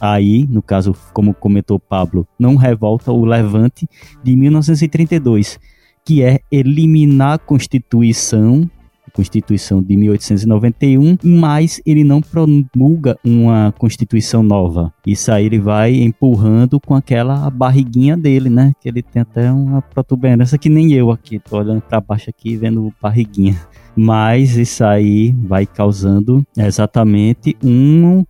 Aí, 0.00 0.46
no 0.48 0.60
caso, 0.62 0.94
como 1.12 1.32
comentou 1.32 1.78
Pablo, 1.78 2.26
não 2.38 2.56
revolta 2.56 3.12
o 3.12 3.24
levante 3.24 3.88
de 4.22 4.34
1932, 4.34 5.60
que 6.04 6.22
é 6.22 6.40
eliminar 6.50 7.34
a 7.34 7.38
Constituição 7.38 8.68
Constituição 9.10 9.82
de 9.82 9.96
1891, 9.96 11.18
mas 11.22 11.80
ele 11.84 12.04
não 12.04 12.20
promulga 12.20 13.18
uma 13.24 13.74
Constituição 13.78 14.42
nova. 14.42 14.92
Isso 15.06 15.30
aí 15.32 15.46
ele 15.46 15.58
vai 15.58 15.94
empurrando 15.94 16.80
com 16.80 16.94
aquela 16.94 17.50
barriguinha 17.50 18.16
dele, 18.16 18.48
né? 18.48 18.72
Que 18.80 18.88
ele 18.88 19.02
tem 19.02 19.22
até 19.22 19.50
uma 19.50 19.82
protuberância 19.82 20.58
que 20.58 20.68
nem 20.68 20.92
eu 20.92 21.10
aqui, 21.10 21.38
tô 21.38 21.58
olhando 21.58 21.82
para 21.82 22.00
baixo 22.00 22.30
aqui 22.30 22.56
vendo 22.56 22.92
barriguinha. 23.02 23.60
Mas 23.96 24.56
isso 24.56 24.84
aí 24.84 25.32
vai 25.32 25.66
causando 25.66 26.44
exatamente 26.56 27.56
um, 27.62 28.24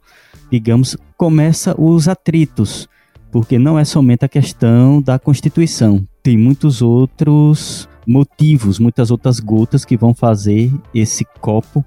digamos, 0.51 0.97
começa 1.17 1.79
os 1.79 2.09
atritos, 2.09 2.89
porque 3.31 3.59
não 3.59 3.79
é 3.79 3.85
somente 3.85 4.25
a 4.25 4.29
questão 4.29 5.03
da 5.03 5.19
Constituição, 5.19 6.05
tem 6.23 6.37
muitos 6.37 6.83
outros 6.83 7.89
motivos, 8.11 8.81
muitas 8.81 9.11
outras 9.11 9.38
gotas 9.38 9.85
que 9.85 9.97
vão 9.97 10.12
fazer 10.12 10.73
esse 10.93 11.25
copo 11.40 11.85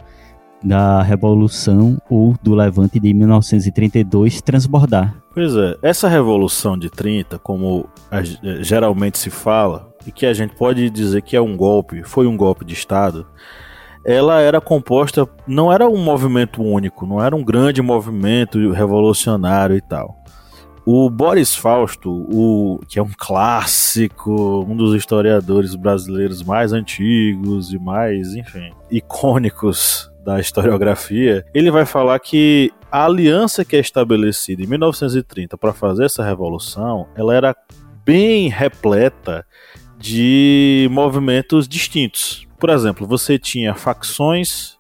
da 0.64 1.04
Revolução 1.04 2.02
ou 2.10 2.36
do 2.42 2.56
Levante 2.56 2.98
de 2.98 3.14
1932 3.14 4.42
transbordar. 4.42 5.14
Pois 5.34 5.54
é, 5.56 5.78
essa 5.82 6.08
Revolução 6.08 6.78
de 6.78 6.90
30, 6.90 7.38
como 7.40 7.90
geralmente 8.62 9.18
se 9.18 9.30
fala, 9.30 9.94
e 10.08 10.12
que 10.12 10.26
a 10.26 10.34
gente 10.34 10.56
pode 10.56 10.90
dizer 10.90 11.22
que 11.22 11.36
é 11.36 11.42
um 11.42 11.58
golpe, 11.58 12.04
foi 12.04 12.26
um 12.26 12.38
golpe 12.38 12.64
de 12.64 12.74
Estado, 12.74 13.28
ela 14.06 14.40
era 14.40 14.62
composta, 14.62 15.28
não 15.46 15.72
era 15.72 15.88
um 15.88 15.98
movimento 15.98 16.62
único, 16.62 17.06
não 17.06 17.22
era 17.22 17.36
um 17.36 17.44
grande 17.44 17.82
movimento 17.82 18.72
revolucionário 18.72 19.76
e 19.76 19.82
tal. 19.82 20.24
O 20.86 21.10
Boris 21.10 21.56
Fausto, 21.56 22.12
o, 22.30 22.80
que 22.90 23.00
é 23.00 23.02
um 23.02 23.12
clássico, 23.18 24.66
um 24.68 24.76
dos 24.76 24.94
historiadores 24.94 25.76
brasileiros 25.76 26.44
mais 26.44 26.74
antigos 26.74 27.72
e 27.72 27.80
mais, 27.80 28.36
enfim, 28.36 28.70
icônicos 28.92 30.12
da 30.26 30.40
historiografia, 30.40 31.46
ele 31.54 31.72
vai 31.72 31.86
falar 31.86 32.20
que 32.20 32.72
a 32.92 33.06
aliança 33.06 33.64
que 33.64 33.78
é 33.78 33.80
estabelecida 33.80 34.62
em 34.62 34.68
1930 34.68 35.58
para 35.58 35.74
fazer 35.74 36.06
essa 36.06 36.24
revolução, 36.24 37.08
ela 37.16 37.34
era 37.34 37.56
bem 38.06 38.50
repleta 38.50 39.46
de 39.98 40.90
movimentos 40.92 41.66
distintos. 41.66 42.46
Por 42.60 42.70
exemplo, 42.70 43.08
você 43.08 43.40
tinha 43.40 43.74
facções 43.74 44.78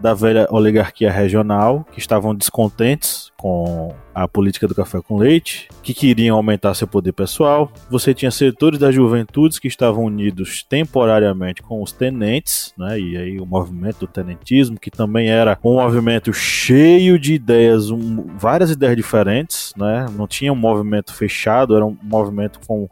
da 0.00 0.14
velha 0.14 0.46
oligarquia 0.50 1.10
regional 1.10 1.86
que 1.92 1.98
estavam 1.98 2.34
descontentes 2.34 3.30
com 3.36 3.94
a 4.14 4.28
política 4.28 4.68
do 4.68 4.74
café 4.74 5.00
com 5.00 5.16
leite, 5.16 5.68
que 5.82 5.94
queriam 5.94 6.36
aumentar 6.36 6.74
seu 6.74 6.86
poder 6.86 7.12
pessoal. 7.12 7.72
Você 7.88 8.12
tinha 8.12 8.30
setores 8.30 8.78
das 8.78 8.94
juventudes 8.94 9.58
que 9.58 9.68
estavam 9.68 10.04
unidos 10.04 10.62
temporariamente 10.62 11.62
com 11.62 11.82
os 11.82 11.90
tenentes, 11.90 12.74
né? 12.76 13.00
E 13.00 13.16
aí 13.16 13.40
o 13.40 13.46
movimento 13.46 14.00
do 14.00 14.06
tenentismo, 14.06 14.78
que 14.78 14.90
também 14.90 15.30
era 15.30 15.58
um 15.64 15.74
movimento 15.74 16.32
cheio 16.32 17.18
de 17.18 17.34
ideias, 17.34 17.90
um, 17.90 18.26
várias 18.36 18.70
ideias 18.70 18.96
diferentes, 18.96 19.72
né? 19.76 20.06
Não 20.14 20.26
tinha 20.26 20.52
um 20.52 20.56
movimento 20.56 21.14
fechado, 21.14 21.74
era 21.74 21.86
um 21.86 21.96
movimento 22.02 22.60
com 22.66 22.88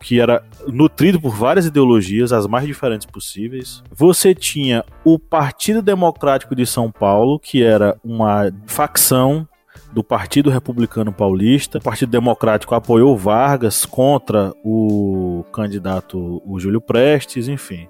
que 0.00 0.18
era 0.18 0.42
nutrido 0.66 1.20
por 1.20 1.34
várias 1.34 1.66
ideologias, 1.66 2.32
as 2.32 2.46
mais 2.46 2.66
diferentes 2.66 3.06
possíveis. 3.06 3.82
Você 3.92 4.34
tinha 4.34 4.82
o 5.04 5.18
Partido 5.18 5.82
Democrático 5.82 6.56
de 6.56 6.64
São 6.64 6.90
Paulo, 6.90 7.38
que 7.38 7.62
era 7.62 7.98
uma 8.02 8.50
facção 8.66 9.46
do 9.92 10.02
Partido 10.02 10.48
Republicano 10.48 11.12
Paulista. 11.12 11.78
O 11.78 11.82
Partido 11.82 12.10
Democrático 12.10 12.74
apoiou 12.74 13.16
Vargas 13.16 13.84
contra 13.84 14.52
o 14.64 15.44
candidato 15.52 16.42
o 16.46 16.58
Júlio 16.58 16.80
Prestes, 16.80 17.48
enfim 17.48 17.86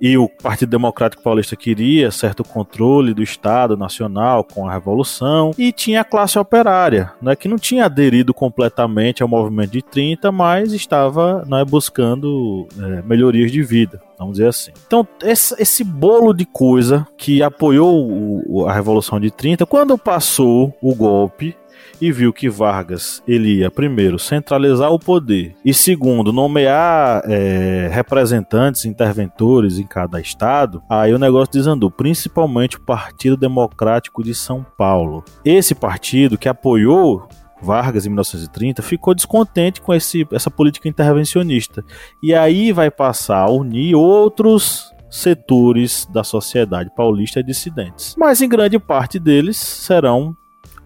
e 0.00 0.16
o 0.16 0.28
Partido 0.28 0.70
Democrático 0.70 1.22
Paulista 1.22 1.56
queria 1.56 2.10
certo 2.10 2.44
controle 2.44 3.14
do 3.14 3.22
Estado 3.22 3.76
Nacional 3.76 4.44
com 4.44 4.68
a 4.68 4.72
Revolução, 4.72 5.52
e 5.58 5.72
tinha 5.72 6.00
a 6.00 6.04
classe 6.04 6.38
operária, 6.38 7.12
né, 7.20 7.34
que 7.34 7.48
não 7.48 7.58
tinha 7.58 7.84
aderido 7.84 8.32
completamente 8.34 9.22
ao 9.22 9.28
movimento 9.28 9.70
de 9.70 9.82
30, 9.82 10.30
mas 10.30 10.72
estava 10.72 11.44
né, 11.46 11.64
buscando 11.64 12.66
é, 12.78 13.02
melhorias 13.02 13.50
de 13.50 13.62
vida. 13.62 14.00
Vamos 14.18 14.34
dizer 14.34 14.48
assim. 14.48 14.72
Então, 14.86 15.06
esse, 15.22 15.54
esse 15.60 15.84
bolo 15.84 16.32
de 16.32 16.46
coisa 16.46 17.06
que 17.18 17.42
apoiou 17.42 18.08
o, 18.46 18.66
a 18.66 18.72
Revolução 18.72 19.20
de 19.20 19.30
30, 19.30 19.66
quando 19.66 19.98
passou 19.98 20.74
o 20.80 20.94
golpe, 20.94 21.54
e 22.00 22.12
viu 22.12 22.32
que 22.32 22.48
Vargas 22.48 23.22
ele 23.26 23.58
ia 23.58 23.70
primeiro 23.70 24.18
centralizar 24.18 24.90
o 24.90 24.98
poder 24.98 25.54
e 25.64 25.72
segundo 25.72 26.32
nomear 26.32 27.22
é, 27.24 27.88
representantes, 27.92 28.84
interventores 28.84 29.78
em 29.78 29.86
cada 29.86 30.20
estado, 30.20 30.82
aí 30.88 31.12
o 31.12 31.18
negócio 31.18 31.52
desandou, 31.52 31.90
principalmente 31.90 32.76
o 32.76 32.80
Partido 32.80 33.36
Democrático 33.36 34.22
de 34.22 34.34
São 34.34 34.64
Paulo. 34.76 35.24
Esse 35.44 35.74
partido 35.74 36.38
que 36.38 36.48
apoiou 36.48 37.28
Vargas 37.60 38.04
em 38.04 38.10
1930 38.10 38.82
ficou 38.82 39.14
descontente 39.14 39.80
com 39.80 39.94
esse, 39.94 40.26
essa 40.30 40.50
política 40.50 40.88
intervencionista 40.88 41.84
e 42.22 42.34
aí 42.34 42.70
vai 42.70 42.90
passar 42.90 43.38
a 43.38 43.50
unir 43.50 43.94
outros 43.94 44.92
setores 45.10 46.06
da 46.12 46.22
sociedade 46.22 46.90
paulista 46.94 47.42
dissidentes. 47.42 48.14
Mas 48.18 48.42
em 48.42 48.48
grande 48.48 48.78
parte 48.78 49.18
deles 49.18 49.56
serão 49.56 50.36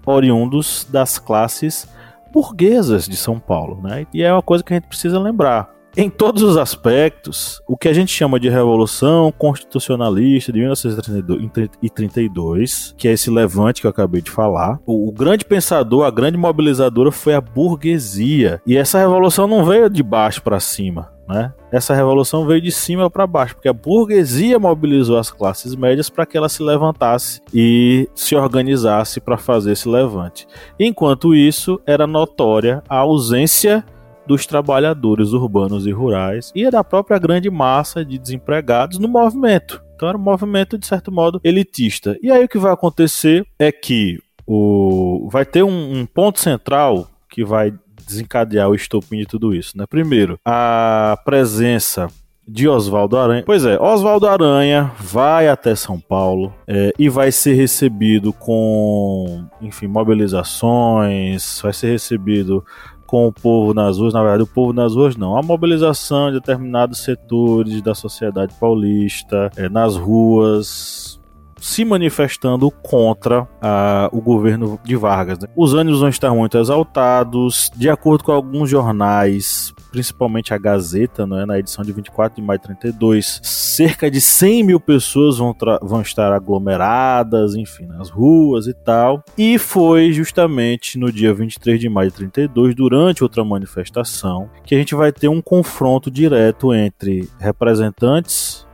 oriundos 0.04 0.86
das 0.90 1.18
classes 1.18 1.88
burguesas 2.32 3.08
de 3.08 3.16
São 3.16 3.38
Paulo, 3.38 3.80
né? 3.82 4.06
E 4.12 4.22
é 4.22 4.32
uma 4.32 4.42
coisa 4.42 4.62
que 4.62 4.72
a 4.72 4.76
gente 4.76 4.86
precisa 4.86 5.18
lembrar. 5.18 5.79
Em 5.96 6.08
todos 6.08 6.42
os 6.42 6.56
aspectos, 6.56 7.60
o 7.66 7.76
que 7.76 7.88
a 7.88 7.92
gente 7.92 8.12
chama 8.12 8.38
de 8.38 8.48
Revolução 8.48 9.32
Constitucionalista 9.36 10.52
de 10.52 10.60
1932, 10.60 12.94
que 12.96 13.08
é 13.08 13.12
esse 13.12 13.28
levante 13.28 13.80
que 13.80 13.88
eu 13.88 13.90
acabei 13.90 14.22
de 14.22 14.30
falar, 14.30 14.78
o, 14.86 15.10
grande 15.10 15.44
pensador, 15.44 16.04
a 16.04 16.10
grande 16.10 16.38
mobilizadora 16.38 17.10
foi 17.10 17.34
a 17.34 17.40
burguesia. 17.40 18.62
E 18.64 18.76
essa 18.76 19.00
revolução 19.00 19.48
não 19.48 19.64
veio 19.64 19.90
de 19.90 20.00
baixo 20.00 20.40
para 20.42 20.60
cima. 20.60 21.10
Né? 21.28 21.52
Essa 21.72 21.94
revolução 21.94 22.46
veio 22.46 22.60
de 22.60 22.70
cima 22.70 23.10
para 23.10 23.26
baixo, 23.26 23.54
porque 23.54 23.68
a 23.68 23.72
burguesia 23.72 24.60
mobilizou 24.60 25.18
as 25.18 25.30
classes 25.30 25.74
médias 25.74 26.08
para 26.08 26.24
que 26.24 26.36
ela 26.36 26.48
se 26.48 26.62
levantasse 26.62 27.40
e 27.52 28.08
se 28.14 28.36
organizasse 28.36 29.20
para 29.20 29.36
fazer 29.36 29.72
esse 29.72 29.88
levante. 29.88 30.46
Enquanto 30.78 31.34
isso, 31.34 31.80
era 31.84 32.06
notória 32.06 32.80
a 32.88 32.98
ausência 32.98 33.84
dos 34.26 34.46
trabalhadores 34.46 35.32
urbanos 35.32 35.86
e 35.86 35.90
rurais 35.90 36.52
e 36.54 36.70
da 36.70 36.84
própria 36.84 37.18
grande 37.18 37.50
massa 37.50 38.04
de 38.04 38.18
desempregados 38.18 38.98
no 38.98 39.08
movimento. 39.08 39.82
Então 39.94 40.08
era 40.08 40.16
um 40.16 40.22
movimento, 40.22 40.78
de 40.78 40.86
certo 40.86 41.12
modo, 41.12 41.40
elitista. 41.44 42.16
E 42.22 42.30
aí 42.30 42.44
o 42.44 42.48
que 42.48 42.58
vai 42.58 42.72
acontecer 42.72 43.46
é 43.58 43.70
que 43.70 44.18
o... 44.46 45.28
vai 45.30 45.44
ter 45.44 45.62
um, 45.62 46.00
um 46.00 46.06
ponto 46.06 46.40
central 46.40 47.06
que 47.28 47.44
vai 47.44 47.72
desencadear 48.06 48.68
o 48.68 48.74
estopim 48.74 49.18
de 49.18 49.26
tudo 49.26 49.54
isso, 49.54 49.76
né? 49.76 49.84
Primeiro, 49.88 50.38
a 50.44 51.18
presença 51.24 52.08
de 52.50 52.66
Oswaldo 52.66 53.16
Aranha. 53.16 53.42
Pois 53.46 53.64
é, 53.64 53.78
Oswaldo 53.80 54.26
Aranha 54.26 54.90
vai 54.98 55.48
até 55.48 55.74
São 55.76 56.00
Paulo 56.00 56.52
é, 56.66 56.92
e 56.98 57.08
vai 57.08 57.30
ser 57.30 57.54
recebido 57.54 58.32
com, 58.32 59.44
enfim, 59.60 59.86
mobilizações, 59.86 61.60
vai 61.62 61.72
ser 61.72 61.92
recebido 61.92 62.64
com 63.10 63.26
o 63.26 63.32
povo 63.32 63.74
nas 63.74 63.98
ruas, 63.98 64.14
na 64.14 64.22
verdade, 64.22 64.44
o 64.44 64.46
povo 64.46 64.72
nas 64.72 64.94
ruas 64.94 65.16
não, 65.16 65.36
a 65.36 65.42
mobilização 65.42 66.28
de 66.28 66.34
determinados 66.38 67.02
setores 67.02 67.82
da 67.82 67.92
sociedade 67.92 68.54
paulista 68.54 69.50
é, 69.56 69.68
nas 69.68 69.96
ruas, 69.96 71.20
se 71.60 71.84
manifestando 71.84 72.70
contra 72.70 73.42
uh, 73.42 74.16
o 74.16 74.20
governo 74.20 74.78
de 74.84 74.94
Vargas. 74.94 75.40
Né? 75.40 75.48
Os 75.56 75.74
ânimos 75.74 75.98
vão 75.98 76.08
estar 76.08 76.32
muito 76.32 76.56
exaltados, 76.56 77.68
de 77.74 77.90
acordo 77.90 78.22
com 78.22 78.30
alguns 78.30 78.70
jornais, 78.70 79.74
principalmente 79.90 80.54
a 80.54 80.58
Gazeta, 80.58 81.22
é? 81.22 81.46
na 81.46 81.58
edição 81.58 81.84
de 81.84 81.92
24 81.92 82.40
de 82.40 82.46
maio 82.46 82.58
de 82.58 82.66
32, 82.66 83.40
cerca 83.42 84.10
de 84.10 84.20
100 84.20 84.64
mil 84.64 84.80
pessoas 84.80 85.38
vão, 85.38 85.54
vão 85.82 86.00
estar 86.00 86.32
aglomeradas, 86.32 87.54
enfim, 87.54 87.86
nas 87.86 88.08
ruas 88.08 88.66
e 88.66 88.74
tal. 88.74 89.22
E 89.36 89.58
foi 89.58 90.12
justamente 90.12 90.98
no 90.98 91.12
dia 91.12 91.32
23 91.34 91.80
de 91.80 91.88
maio 91.88 92.10
de 92.10 92.16
32, 92.16 92.74
durante 92.74 93.22
outra 93.22 93.44
manifestação, 93.44 94.50
que 94.64 94.74
a 94.74 94.78
gente 94.78 94.94
vai 94.94 95.12
ter 95.12 95.28
um 95.28 95.40
confronto 95.40 96.10
direto 96.10 96.74
entre 96.74 97.28
representantes 97.38 98.66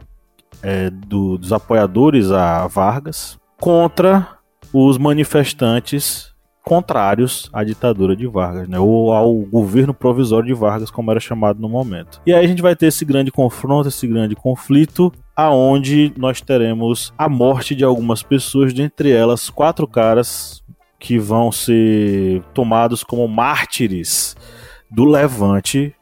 é, 0.63 0.91
do, 0.91 1.39
dos 1.39 1.53
apoiadores 1.53 2.31
a 2.31 2.67
Vargas 2.67 3.39
contra 3.59 4.37
os 4.73 4.99
manifestantes 4.99 6.35
contrários 6.67 7.49
à 7.53 7.63
ditadura 7.63 8.17
de 8.17 8.27
Vargas, 8.27 8.69
né, 8.69 8.77
ou 8.77 9.13
ao 9.13 9.33
governo 9.33 9.95
provisório 9.95 10.49
de 10.49 10.53
Vargas, 10.53 10.91
como 10.91 11.13
era 11.13 11.21
chamado 11.21 11.61
no 11.61 11.69
momento. 11.69 12.21
E 12.27 12.35
aí 12.35 12.45
a 12.45 12.49
gente 12.49 12.61
vai 12.61 12.75
ter 12.75 12.87
esse 12.87 13.05
grande 13.05 13.31
confronto, 13.31 13.89
esse 13.89 14.05
grande 14.05 14.35
conflito, 14.35 15.13
aonde 15.37 16.13
nós 16.17 16.41
teremos 16.41 17.15
a 17.17 17.29
morte 17.29 17.73
de 17.73 17.85
algumas 17.85 18.21
pessoas, 18.21 18.75
dentre 18.75 19.13
elas 19.13 19.49
quatro 19.49 19.87
caras 19.87 20.61
que 20.99 21.21
vão 21.21 21.53
ser 21.53 22.43
tomados 22.53 23.05
como 23.05 23.29
mártires 23.29 24.35
do 24.91 25.05
Levante 25.05 25.95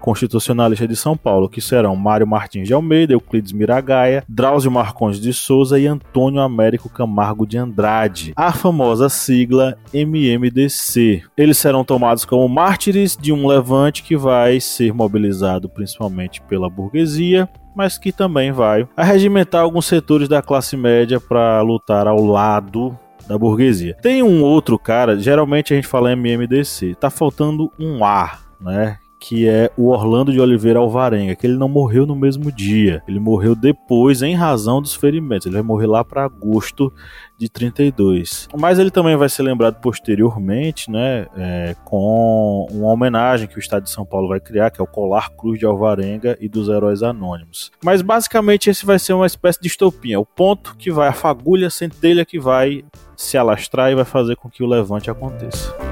constitucionalista 0.00 0.88
de 0.88 0.96
São 0.96 1.16
Paulo, 1.16 1.48
que 1.48 1.60
serão 1.60 1.94
Mário 1.94 2.26
Martins 2.26 2.66
de 2.66 2.74
Almeida, 2.74 3.12
Euclides 3.12 3.52
Miragaia, 3.52 4.24
Drauzio 4.28 4.70
Marcondes 4.70 5.20
de 5.20 5.32
Souza 5.32 5.78
e 5.78 5.86
Antônio 5.86 6.40
Américo 6.40 6.88
Camargo 6.88 7.46
de 7.46 7.58
Andrade, 7.58 8.32
a 8.34 8.52
famosa 8.52 9.08
sigla 9.08 9.76
MMDC. 9.94 11.22
Eles 11.36 11.58
serão 11.58 11.84
tomados 11.84 12.24
como 12.24 12.48
mártires 12.48 13.16
de 13.16 13.32
um 13.32 13.46
levante 13.46 14.02
que 14.02 14.16
vai 14.16 14.58
ser 14.60 14.92
mobilizado 14.92 15.68
principalmente 15.68 16.40
pela 16.42 16.68
burguesia 16.68 17.48
mas 17.72 17.96
que 17.96 18.10
também 18.10 18.50
vai 18.50 18.86
arregimentar 18.96 19.62
alguns 19.62 19.86
setores 19.86 20.28
da 20.28 20.42
classe 20.42 20.76
média 20.76 21.20
para 21.20 21.62
lutar 21.62 22.06
ao 22.08 22.24
lado 22.24 22.98
da 23.30 23.38
burguesia. 23.38 23.96
Tem 24.02 24.22
um 24.22 24.42
outro 24.42 24.78
cara, 24.78 25.18
geralmente 25.18 25.72
a 25.72 25.76
gente 25.76 25.86
fala 25.86 26.14
MMDC, 26.14 26.96
tá 26.96 27.08
faltando 27.10 27.70
um 27.78 28.04
A, 28.04 28.38
né? 28.60 28.98
Que 29.20 29.46
é 29.46 29.70
o 29.76 29.88
Orlando 29.88 30.32
de 30.32 30.40
Oliveira 30.40 30.78
Alvarenga, 30.78 31.36
que 31.36 31.46
ele 31.46 31.58
não 31.58 31.68
morreu 31.68 32.06
no 32.06 32.16
mesmo 32.16 32.50
dia, 32.50 33.02
ele 33.06 33.20
morreu 33.20 33.54
depois 33.54 34.22
em 34.22 34.34
razão 34.34 34.80
dos 34.80 34.94
ferimentos, 34.94 35.46
ele 35.46 35.56
vai 35.56 35.62
morrer 35.62 35.86
lá 35.86 36.02
para 36.02 36.24
agosto 36.24 36.90
de 37.38 37.48
32. 37.48 38.48
Mas 38.58 38.78
ele 38.78 38.90
também 38.90 39.16
vai 39.16 39.28
ser 39.28 39.42
lembrado 39.42 39.80
posteriormente, 39.80 40.90
né, 40.90 41.26
é, 41.36 41.76
com 41.84 42.66
uma 42.70 42.88
homenagem 42.88 43.46
que 43.46 43.56
o 43.56 43.58
Estado 43.58 43.84
de 43.84 43.90
São 43.90 44.06
Paulo 44.06 44.28
vai 44.28 44.40
criar, 44.40 44.70
que 44.70 44.80
é 44.80 44.84
o 44.84 44.86
Colar 44.86 45.30
Cruz 45.30 45.58
de 45.58 45.66
Alvarenga 45.66 46.36
e 46.40 46.48
dos 46.48 46.68
Heróis 46.68 47.02
Anônimos. 47.02 47.70
Mas 47.84 48.00
basicamente 48.00 48.70
esse 48.70 48.86
vai 48.86 48.98
ser 48.98 49.12
uma 49.12 49.26
espécie 49.26 49.60
de 49.60 49.68
estopinha, 49.68 50.18
o 50.18 50.26
ponto 50.26 50.74
que 50.76 50.90
vai, 50.90 51.08
a 51.08 51.12
fagulha, 51.12 51.66
a 51.66 51.70
centelha 51.70 52.24
que 52.24 52.38
vai 52.38 52.84
se 53.16 53.36
alastrar 53.36 53.90
e 53.90 53.94
vai 53.94 54.04
fazer 54.04 54.36
com 54.36 54.48
que 54.48 54.62
o 54.62 54.66
levante 54.66 55.10
aconteça. 55.10 55.89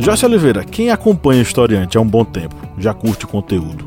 Joyce 0.00 0.24
Oliveira, 0.24 0.64
quem 0.64 0.88
acompanha 0.88 1.40
o 1.40 1.42
Historiante 1.42 1.98
há 1.98 2.00
um 2.00 2.06
bom 2.06 2.24
tempo, 2.24 2.56
já 2.78 2.94
curte 2.94 3.26
o 3.26 3.28
conteúdo, 3.28 3.86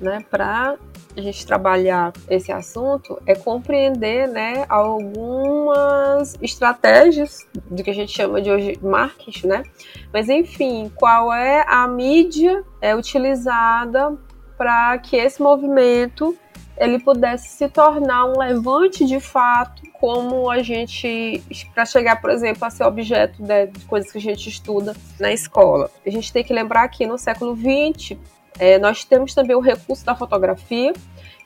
Né, 0.00 0.24
para 0.30 0.76
a 1.16 1.20
gente 1.20 1.46
trabalhar 1.46 2.12
esse 2.28 2.50
assunto 2.50 3.20
é 3.26 3.34
compreender, 3.34 4.26
né, 4.28 4.64
algumas 4.68 6.36
estratégias 6.42 7.46
do 7.70 7.84
que 7.84 7.90
a 7.90 7.94
gente 7.94 8.12
chama 8.12 8.40
de 8.40 8.50
hoje 8.50 8.78
marketing, 8.82 9.46
né? 9.46 9.62
Mas 10.12 10.28
enfim, 10.28 10.90
qual 10.96 11.32
é 11.32 11.64
a 11.68 11.86
mídia 11.86 12.64
é 12.80 12.96
utilizada 12.96 14.16
para 14.56 14.98
que 14.98 15.16
esse 15.16 15.40
movimento 15.40 16.36
ele 16.76 16.98
pudesse 16.98 17.48
se 17.48 17.68
tornar 17.68 18.24
um 18.24 18.38
levante 18.38 19.04
de 19.04 19.20
fato, 19.20 19.82
como 20.00 20.50
a 20.50 20.62
gente, 20.62 21.42
para 21.74 21.84
chegar, 21.84 22.20
por 22.20 22.30
exemplo, 22.30 22.64
a 22.64 22.70
ser 22.70 22.84
objeto 22.84 23.40
né, 23.42 23.66
de 23.66 23.84
coisas 23.84 24.10
que 24.10 24.18
a 24.18 24.20
gente 24.20 24.48
estuda 24.48 24.96
na 25.20 25.32
escola. 25.32 25.90
A 26.04 26.10
gente 26.10 26.32
tem 26.32 26.42
que 26.42 26.52
lembrar 26.52 26.88
que 26.88 27.06
no 27.06 27.18
século 27.18 27.54
XX 27.54 28.18
é, 28.58 28.78
nós 28.78 29.04
temos 29.04 29.34
também 29.34 29.56
o 29.56 29.60
recurso 29.60 30.04
da 30.04 30.14
fotografia. 30.14 30.92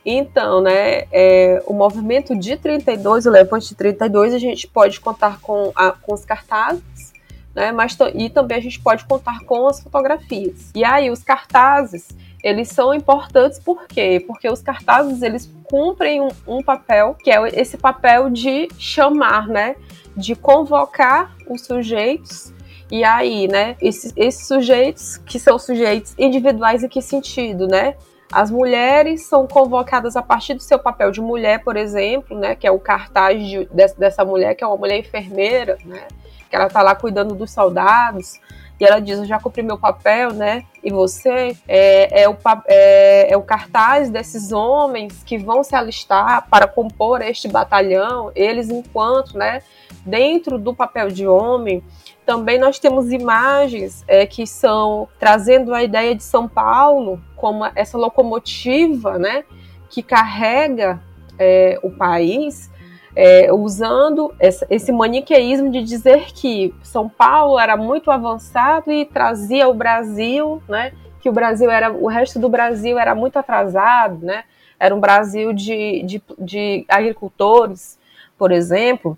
Então, 0.05 0.61
né, 0.61 1.03
é, 1.11 1.61
o 1.65 1.73
movimento 1.73 2.37
de 2.37 2.55
32, 2.55 3.25
o 3.25 3.29
levante 3.29 3.69
de 3.69 3.75
32, 3.75 4.33
a 4.33 4.39
gente 4.39 4.67
pode 4.67 4.99
contar 4.99 5.39
com, 5.41 5.71
a, 5.75 5.91
com 5.91 6.13
os 6.13 6.23
cartazes, 6.23 7.11
né, 7.53 7.73
mas 7.73 7.97
e 8.13 8.29
também 8.29 8.57
a 8.57 8.61
gente 8.61 8.79
pode 8.79 9.03
contar 9.05 9.41
com 9.41 9.67
as 9.67 9.81
fotografias. 9.81 10.71
E 10.73 10.85
aí, 10.85 11.09
os 11.09 11.23
cartazes, 11.23 12.07
eles 12.41 12.69
são 12.69 12.93
importantes 12.93 13.59
por 13.59 13.85
quê? 13.85 14.23
Porque 14.25 14.49
os 14.49 14.61
cartazes, 14.61 15.21
eles 15.21 15.51
cumprem 15.69 16.21
um, 16.21 16.29
um 16.47 16.63
papel, 16.63 17.13
que 17.15 17.29
é 17.29 17.59
esse 17.59 17.77
papel 17.77 18.29
de 18.29 18.69
chamar, 18.77 19.47
né, 19.47 19.75
de 20.15 20.35
convocar 20.35 21.35
os 21.49 21.65
sujeitos 21.65 22.53
e 22.89 23.03
aí, 23.03 23.47
né, 23.47 23.75
esses, 23.81 24.13
esses 24.15 24.47
sujeitos, 24.47 25.17
que 25.17 25.39
são 25.39 25.59
sujeitos 25.59 26.13
individuais 26.17 26.83
em 26.83 26.87
que 26.87 27.01
sentido, 27.01 27.67
né? 27.67 27.95
As 28.31 28.51
mulheres 28.51 29.25
são 29.25 29.47
convocadas 29.47 30.15
a 30.15 30.21
partir 30.21 30.53
do 30.53 30.61
seu 30.61 30.77
papel 30.77 31.11
de 31.11 31.21
mulher, 31.21 31.63
por 31.63 31.77
exemplo, 31.77 32.37
né, 32.37 32.55
que 32.55 32.67
é 32.67 32.71
o 32.71 32.79
cartaz 32.79 33.45
de, 33.45 33.65
dessa 33.97 34.25
mulher, 34.25 34.53
que 34.53 34.63
é 34.63 34.67
uma 34.67 34.75
mulher 34.75 34.99
enfermeira, 34.99 35.77
né, 35.85 36.07
que 36.49 36.55
ela 36.55 36.67
está 36.67 36.81
lá 36.81 36.93
cuidando 36.93 37.33
dos 37.35 37.51
soldados, 37.51 38.39
e 38.79 38.85
ela 38.85 38.99
diz: 38.99 39.17
Eu 39.17 39.25
já 39.25 39.39
cumpri 39.39 39.63
meu 39.63 39.77
papel, 39.77 40.31
né? 40.33 40.63
E 40.83 40.91
você 40.91 41.57
é, 41.67 42.23
é, 42.23 42.29
o, 42.29 42.37
é, 42.67 43.33
é 43.33 43.37
o 43.37 43.41
cartaz 43.41 44.09
desses 44.09 44.51
homens 44.51 45.23
que 45.25 45.37
vão 45.37 45.63
se 45.63 45.75
alistar 45.75 46.47
para 46.49 46.67
compor 46.67 47.21
este 47.21 47.47
batalhão, 47.47 48.31
eles, 48.35 48.69
enquanto, 48.69 49.37
né, 49.37 49.61
dentro 50.05 50.57
do 50.57 50.73
papel 50.75 51.09
de 51.09 51.27
homem, 51.27 51.83
também 52.27 52.59
nós 52.59 52.77
temos 52.77 53.09
imagens 53.09 54.03
é, 54.05 54.25
que 54.25 54.45
são 54.45 55.07
trazendo 55.17 55.73
a 55.73 55.81
ideia 55.81 56.13
de 56.13 56.21
São 56.21 56.45
Paulo 56.45 57.21
como 57.37 57.63
essa 57.73 57.97
locomotiva, 57.97 59.17
né, 59.17 59.45
que 59.89 60.03
carrega 60.03 60.99
é, 61.39 61.79
o 61.81 61.89
país, 61.89 62.69
é, 63.15 63.51
usando 63.53 64.35
esse 64.69 64.91
maniqueísmo 64.91 65.71
de 65.71 65.81
dizer 65.81 66.25
que 66.33 66.75
São 66.83 67.07
Paulo 67.07 67.57
era 67.57 67.77
muito 67.77 68.11
avançado 68.11 68.91
e 68.91 69.05
trazia 69.05 69.69
o 69.69 69.73
Brasil, 69.73 70.61
né, 70.67 70.91
que 71.21 71.29
o 71.29 71.31
Brasil 71.31 71.71
era, 71.71 71.93
o 71.93 72.07
resto 72.07 72.39
do 72.39 72.49
Brasil 72.49 72.99
era 72.99 73.15
muito 73.15 73.39
atrasado, 73.39 74.25
né, 74.25 74.43
era 74.77 74.93
um 74.93 74.99
Brasil 74.99 75.53
de, 75.53 76.03
de, 76.03 76.21
de 76.37 76.85
agricultores, 76.89 77.97
por 78.37 78.51
exemplo. 78.51 79.17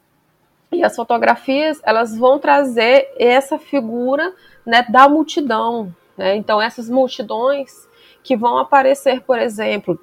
E 0.71 0.83
as 0.83 0.95
fotografias, 0.95 1.79
elas 1.83 2.15
vão 2.15 2.37
trazer 2.37 3.11
essa 3.17 3.57
figura 3.57 4.33
né, 4.65 4.85
da 4.87 5.09
multidão. 5.09 5.93
Né? 6.17 6.35
Então, 6.35 6.61
essas 6.61 6.89
multidões 6.89 7.87
que 8.23 8.35
vão 8.35 8.57
aparecer, 8.57 9.21
por 9.21 9.39
exemplo, 9.39 9.99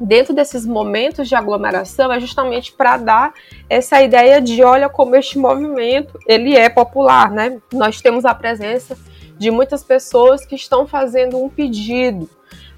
dentro 0.00 0.34
desses 0.34 0.66
momentos 0.66 1.28
de 1.28 1.34
aglomeração 1.34 2.12
é 2.12 2.20
justamente 2.20 2.72
para 2.72 2.96
dar 2.96 3.34
essa 3.68 4.02
ideia 4.02 4.40
de 4.40 4.62
olha 4.62 4.88
como 4.88 5.16
este 5.16 5.38
movimento 5.38 6.18
ele 6.26 6.54
é 6.56 6.68
popular, 6.68 7.30
né? 7.30 7.60
Nós 7.72 8.00
temos 8.00 8.24
a 8.24 8.34
presença 8.34 8.96
de 9.38 9.50
muitas 9.50 9.82
pessoas 9.82 10.44
que 10.44 10.54
estão 10.54 10.86
fazendo 10.86 11.42
um 11.42 11.48
pedido. 11.48 12.28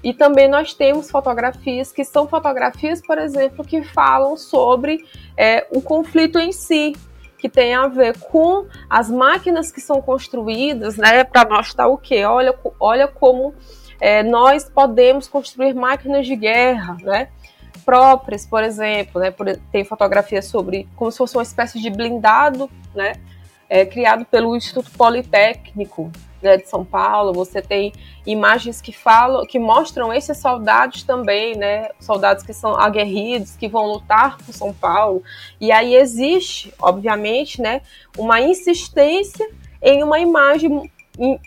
E 0.03 0.13
também 0.13 0.47
nós 0.47 0.73
temos 0.73 1.11
fotografias 1.11 1.91
que 1.91 2.05
são 2.05 2.27
fotografias, 2.27 3.01
por 3.01 3.17
exemplo, 3.17 3.65
que 3.65 3.83
falam 3.83 4.37
sobre 4.37 5.05
é, 5.35 5.67
o 5.71 5.81
conflito 5.81 6.39
em 6.39 6.51
si, 6.51 6.95
que 7.37 7.49
tem 7.49 7.73
a 7.73 7.87
ver 7.87 8.17
com 8.17 8.65
as 8.89 9.09
máquinas 9.09 9.71
que 9.71 9.81
são 9.81 10.01
construídas, 10.01 10.97
né, 10.97 11.23
para 11.23 11.47
mostrar 11.49 11.87
o 11.87 11.97
quê? 11.97 12.23
Olha, 12.23 12.57
olha 12.79 13.07
como 13.07 13.53
é, 13.99 14.23
nós 14.23 14.69
podemos 14.69 15.27
construir 15.27 15.73
máquinas 15.73 16.25
de 16.25 16.35
guerra, 16.35 16.97
né? 17.01 17.29
próprias, 17.89 18.45
por 18.45 18.63
exemplo, 18.63 19.19
né? 19.19 19.33
Tem 19.71 19.83
fotografias 19.83 20.45
sobre 20.45 20.87
como 20.95 21.11
se 21.11 21.17
fosse 21.17 21.35
uma 21.35 21.41
espécie 21.41 21.81
de 21.81 21.89
blindado, 21.89 22.69
né? 22.93 23.13
É, 23.67 23.83
criado 23.83 24.25
pelo 24.25 24.55
Instituto 24.55 24.91
Politécnico 24.91 26.11
né, 26.41 26.57
de 26.57 26.67
São 26.67 26.83
Paulo. 26.83 27.33
Você 27.33 27.61
tem 27.61 27.93
imagens 28.25 28.81
que 28.81 28.91
falam, 28.91 29.45
que 29.45 29.59
mostram 29.59 30.13
esses 30.13 30.37
soldados 30.37 31.03
também, 31.03 31.55
né? 31.55 31.89
Soldados 31.99 32.43
que 32.43 32.53
são 32.53 32.75
aguerridos, 32.75 33.55
que 33.55 33.67
vão 33.67 33.87
lutar 33.87 34.37
por 34.37 34.53
São 34.53 34.73
Paulo. 34.73 35.23
E 35.59 35.71
aí 35.71 35.95
existe, 35.95 36.73
obviamente, 36.81 37.61
né? 37.61 37.81
Uma 38.17 38.41
insistência 38.41 39.49
em 39.81 40.03
uma 40.03 40.19
imagem 40.19 40.91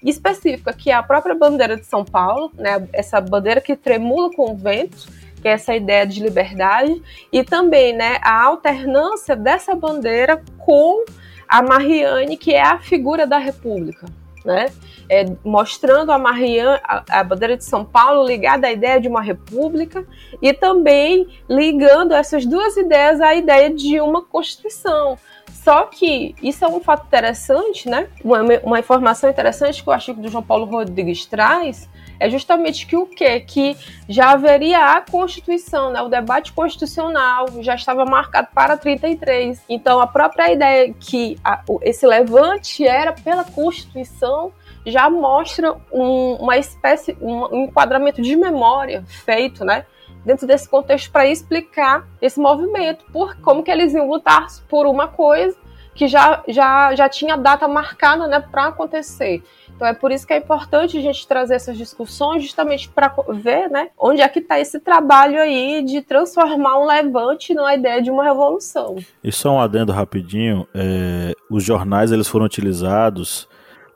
específica, 0.04 0.72
que 0.72 0.90
é 0.90 0.94
a 0.94 1.02
própria 1.02 1.34
bandeira 1.34 1.76
de 1.76 1.86
São 1.86 2.04
Paulo, 2.04 2.50
né? 2.54 2.86
Essa 2.92 3.20
bandeira 3.20 3.60
que 3.60 3.74
tremula 3.74 4.30
com 4.34 4.52
o 4.52 4.56
vento, 4.56 5.08
que 5.40 5.48
é 5.48 5.52
essa 5.52 5.74
ideia 5.74 6.06
de 6.06 6.22
liberdade, 6.22 7.02
e 7.32 7.42
também, 7.42 7.92
né, 7.92 8.18
a 8.22 8.44
alternância 8.44 9.34
dessa 9.34 9.74
bandeira 9.74 10.40
com 10.58 11.04
a 11.48 11.60
Mariane, 11.60 12.36
que 12.36 12.54
é 12.54 12.62
a 12.62 12.78
figura 12.78 13.26
da 13.26 13.38
República, 13.38 14.06
né? 14.44 14.70
É, 15.08 15.26
mostrando 15.44 16.10
a 16.10 16.18
Mariane, 16.18 16.80
a, 16.84 17.04
a, 17.20 17.24
bandeira 17.24 17.56
de 17.56 17.64
São 17.64 17.84
Paulo 17.84 18.26
ligada 18.26 18.66
à 18.66 18.72
ideia 18.72 19.00
de 19.00 19.08
uma 19.08 19.20
república 19.20 20.06
e 20.40 20.52
também 20.52 21.28
ligando 21.48 22.12
essas 22.12 22.46
duas 22.46 22.76
ideias 22.76 23.20
à 23.20 23.34
ideia 23.34 23.70
de 23.70 24.00
uma 24.00 24.22
constituição. 24.22 25.18
Só 25.52 25.84
que 25.84 26.34
isso 26.42 26.64
é 26.64 26.68
um 26.68 26.80
fato 26.80 27.06
interessante, 27.06 27.88
né? 27.88 28.08
Uma, 28.24 28.40
uma 28.64 28.80
informação 28.80 29.30
interessante 29.30 29.82
que 29.82 29.88
o 29.88 29.92
artigo 29.92 30.20
do 30.20 30.28
João 30.28 30.42
Paulo 30.42 30.64
Rodrigues 30.64 31.24
traz 31.26 31.88
é 32.22 32.30
justamente 32.30 32.86
que 32.86 32.96
o 32.96 33.04
quê? 33.04 33.40
Que 33.40 33.76
já 34.08 34.30
haveria 34.30 34.96
a 34.96 35.00
Constituição, 35.00 35.90
né? 35.90 36.00
O 36.02 36.08
debate 36.08 36.52
constitucional 36.52 37.46
já 37.60 37.74
estava 37.74 38.04
marcado 38.04 38.48
para 38.54 38.76
33. 38.76 39.60
Então, 39.68 40.00
a 40.00 40.06
própria 40.06 40.52
ideia 40.52 40.94
que 40.94 41.36
a, 41.44 41.62
esse 41.82 42.06
levante 42.06 42.86
era 42.86 43.12
pela 43.12 43.44
Constituição 43.44 44.52
já 44.86 45.10
mostra 45.10 45.76
um, 45.92 46.34
uma 46.34 46.56
espécie, 46.56 47.16
um, 47.20 47.64
enquadramento 47.64 48.22
de 48.22 48.36
memória 48.36 49.04
feito, 49.24 49.64
né? 49.64 49.84
dentro 50.24 50.46
desse 50.46 50.68
contexto 50.68 51.10
para 51.10 51.26
explicar 51.26 52.06
esse 52.20 52.38
movimento, 52.38 53.04
por 53.12 53.36
como 53.40 53.60
que 53.60 53.70
eles 53.72 53.92
iam 53.92 54.08
lutar 54.08 54.46
por 54.68 54.86
uma 54.86 55.08
coisa 55.08 55.56
que 55.94 56.06
já, 56.06 56.42
já, 56.48 56.94
já 56.94 57.08
tinha 57.08 57.36
data 57.36 57.68
marcada 57.68 58.26
né, 58.26 58.40
para 58.40 58.68
acontecer. 58.68 59.42
Então 59.82 59.90
é 59.90 59.94
por 59.94 60.12
isso 60.12 60.24
que 60.24 60.32
é 60.32 60.36
importante 60.36 60.96
a 60.96 61.00
gente 61.00 61.26
trazer 61.26 61.56
essas 61.56 61.76
discussões 61.76 62.44
justamente 62.44 62.88
para 62.88 63.12
ver 63.30 63.68
né, 63.68 63.88
onde 63.98 64.22
é 64.22 64.28
que 64.28 64.38
está 64.38 64.60
esse 64.60 64.78
trabalho 64.78 65.40
aí 65.40 65.82
de 65.82 66.00
transformar 66.00 66.78
um 66.78 66.86
levante 66.86 67.52
numa 67.52 67.74
ideia 67.74 68.00
de 68.00 68.08
uma 68.08 68.22
revolução. 68.22 68.94
E 69.24 69.32
só 69.32 69.56
um 69.56 69.60
adendo 69.60 69.90
rapidinho, 69.90 70.68
é, 70.72 71.32
os 71.50 71.64
jornais 71.64 72.12
eles 72.12 72.28
foram 72.28 72.46
utilizados 72.46 73.48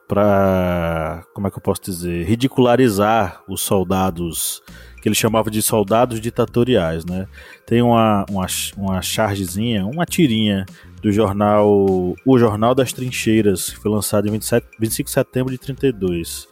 para, 0.06 1.24
como 1.34 1.46
é 1.46 1.50
que 1.50 1.58
eu 1.58 1.62
posso 1.62 1.82
dizer, 1.82 2.24
ridicularizar 2.24 3.42
os 3.48 3.60
soldados 3.60 4.62
que 5.00 5.08
ele 5.08 5.14
chamava 5.14 5.50
de 5.50 5.62
soldados 5.62 6.20
ditatoriais, 6.20 7.04
né? 7.04 7.26
Tem 7.64 7.80
uma, 7.82 8.24
uma, 8.28 8.46
uma 8.76 9.02
chargezinha, 9.02 9.86
uma 9.86 10.04
tirinha 10.04 10.66
do 11.00 11.12
jornal 11.12 12.16
O 12.24 12.38
Jornal 12.38 12.74
das 12.74 12.92
Trincheiras, 12.92 13.70
que 13.70 13.78
foi 13.78 13.90
lançado 13.90 14.26
em 14.26 14.32
27, 14.32 14.66
25 14.80 15.06
de 15.06 15.12
setembro 15.12 15.52
de 15.52 15.58
32, 15.58 16.48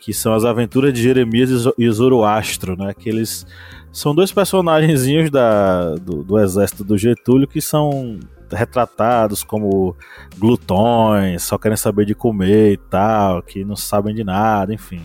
que 0.00 0.14
são 0.14 0.32
as 0.32 0.44
aventuras 0.44 0.92
de 0.92 1.02
Jeremias 1.02 1.50
e 1.76 1.90
Zoroastro, 1.90 2.76
né? 2.76 2.94
Que 2.94 3.08
eles 3.08 3.44
são 3.92 4.14
dois 4.14 4.30
personagenzinhos 4.30 5.30
da, 5.30 5.96
do, 5.96 6.22
do 6.22 6.38
exército 6.38 6.84
do 6.84 6.96
Getúlio 6.96 7.48
que 7.48 7.60
são 7.60 8.20
retratados 8.52 9.42
como 9.42 9.96
glutões, 10.38 11.42
só 11.42 11.58
querem 11.58 11.76
saber 11.76 12.04
de 12.04 12.14
comer 12.14 12.72
e 12.72 12.76
tal, 12.76 13.42
que 13.42 13.64
não 13.64 13.76
sabem 13.76 14.14
de 14.14 14.24
nada, 14.24 14.72
enfim. 14.72 15.04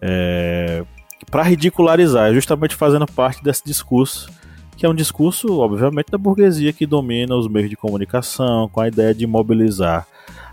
É, 0.00 0.84
para 1.30 1.42
ridicularizar, 1.42 2.32
justamente 2.32 2.74
fazendo 2.74 3.06
parte 3.06 3.42
desse 3.42 3.64
discurso, 3.64 4.30
que 4.76 4.84
é 4.84 4.88
um 4.88 4.94
discurso, 4.94 5.58
obviamente, 5.58 6.10
da 6.10 6.18
burguesia 6.18 6.72
que 6.72 6.86
domina 6.86 7.34
os 7.34 7.48
meios 7.48 7.70
de 7.70 7.76
comunicação, 7.76 8.68
com 8.68 8.80
a 8.80 8.88
ideia 8.88 9.14
de 9.14 9.26
mobilizar 9.26 10.06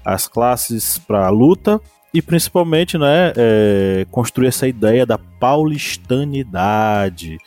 as 0.04 0.28
classes 0.28 0.98
para 0.98 1.28
a 1.28 1.30
luta 1.30 1.80
e 2.14 2.22
principalmente 2.22 2.98
né, 2.98 3.32
é, 3.36 4.06
construir 4.12 4.48
essa 4.48 4.68
ideia 4.68 5.06
da 5.06 5.18
paulistanidade, 5.18 7.38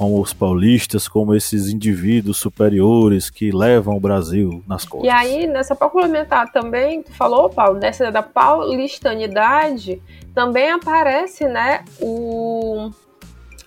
como 0.00 0.18
os 0.18 0.32
paulistas, 0.32 1.06
como 1.06 1.34
esses 1.34 1.68
indivíduos 1.68 2.38
superiores 2.38 3.28
que 3.28 3.50
levam 3.50 3.98
o 3.98 4.00
Brasil 4.00 4.64
nas 4.66 4.86
costas. 4.86 5.06
E 5.06 5.10
aí, 5.10 5.46
nessa 5.46 5.76
para 5.76 5.90
complementar 5.90 6.50
também, 6.50 7.02
tu 7.02 7.12
falou, 7.12 7.50
Paulo, 7.50 7.78
nessa 7.78 8.10
da 8.10 8.22
paulistanidade, 8.22 10.00
também 10.34 10.70
aparece, 10.70 11.46
né, 11.46 11.84
o. 12.00 12.90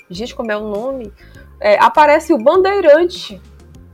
Gente, 0.09 0.33
como 0.33 0.51
é 0.51 0.57
o 0.57 0.67
nome? 0.67 1.13
É, 1.59 1.77
aparece 1.77 2.33
o 2.33 2.39
bandeirante, 2.39 3.39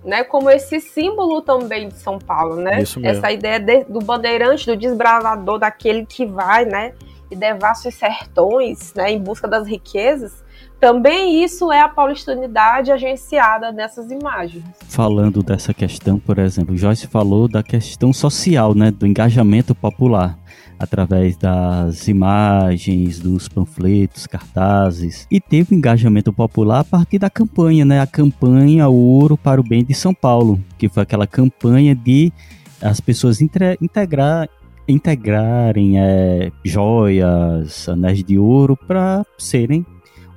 né, 0.01 0.23
como 0.23 0.49
esse 0.49 0.79
símbolo 0.79 1.41
também 1.41 1.89
de 1.89 1.95
São 1.95 2.17
Paulo, 2.17 2.55
né? 2.55 2.81
Isso 2.83 3.01
mesmo. 3.01 3.17
Essa 3.17 3.33
ideia 3.33 3.59
de, 3.59 3.83
do 3.83 3.99
bandeirante, 3.99 4.65
do 4.65 4.77
desbravador, 4.77 5.59
daquele 5.59 6.05
que 6.05 6.25
vai, 6.25 6.63
né, 6.63 6.93
e 7.29 7.35
devassa 7.35 7.89
os 7.89 7.95
sertões, 7.95 8.93
né, 8.93 9.11
em 9.11 9.19
busca 9.19 9.45
das 9.45 9.67
riquezas. 9.67 10.47
Também 10.79 11.43
isso 11.43 11.71
é 11.71 11.81
a 11.81 11.89
paulistanidade 11.89 12.91
agenciada 12.91 13.71
nessas 13.71 14.09
imagens. 14.11 14.63
Falando 14.87 15.43
dessa 15.43 15.73
questão, 15.73 16.17
por 16.17 16.39
exemplo, 16.39 16.77
Joyce 16.77 17.07
falou 17.07 17.47
da 17.47 17.61
questão 17.61 18.13
social, 18.13 18.73
né, 18.73 18.89
do 18.89 19.05
engajamento 19.05 19.75
popular 19.75 20.37
através 20.79 21.35
das 21.35 22.07
imagens, 22.07 23.19
dos 23.19 23.49
panfletos, 23.49 24.25
cartazes. 24.25 25.27
E 25.29 25.41
teve 25.41 25.75
engajamento 25.75 26.31
popular 26.31 26.79
a 26.79 26.83
partir 26.85 27.19
da 27.19 27.29
campanha, 27.29 27.83
né? 27.83 27.99
A 27.99 28.07
campanha 28.07 28.87
Ouro 28.87 29.37
para 29.37 29.59
o 29.59 29.63
Bem 29.63 29.83
de 29.83 29.93
São 29.93 30.13
Paulo, 30.13 30.57
que 30.77 30.87
foi 30.87 31.03
aquela 31.03 31.27
campanha 31.27 31.93
de 31.93 32.31
as 32.81 33.01
pessoas 33.01 33.41
integrar, 33.41 34.47
integrarem 34.87 35.99
é, 35.99 36.49
joias, 36.63 37.89
anéis 37.89 38.23
de 38.23 38.39
ouro 38.39 38.77
para 38.77 39.25
serem 39.37 39.85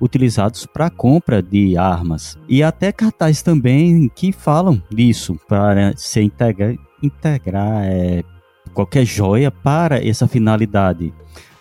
utilizados 0.03 0.65
para 0.65 0.89
compra 0.89 1.41
de 1.41 1.77
armas. 1.77 2.37
E 2.47 2.61
até 2.61 2.91
cartazes 2.91 3.41
também 3.41 4.09
que 4.13 4.31
falam 4.31 4.81
disso, 4.89 5.39
para 5.47 5.95
se 5.95 6.21
integrar, 6.21 6.75
integrar 7.01 7.83
é, 7.85 8.23
qualquer 8.73 9.05
joia 9.05 9.49
para 9.49 10.05
essa 10.05 10.27
finalidade. 10.27 11.13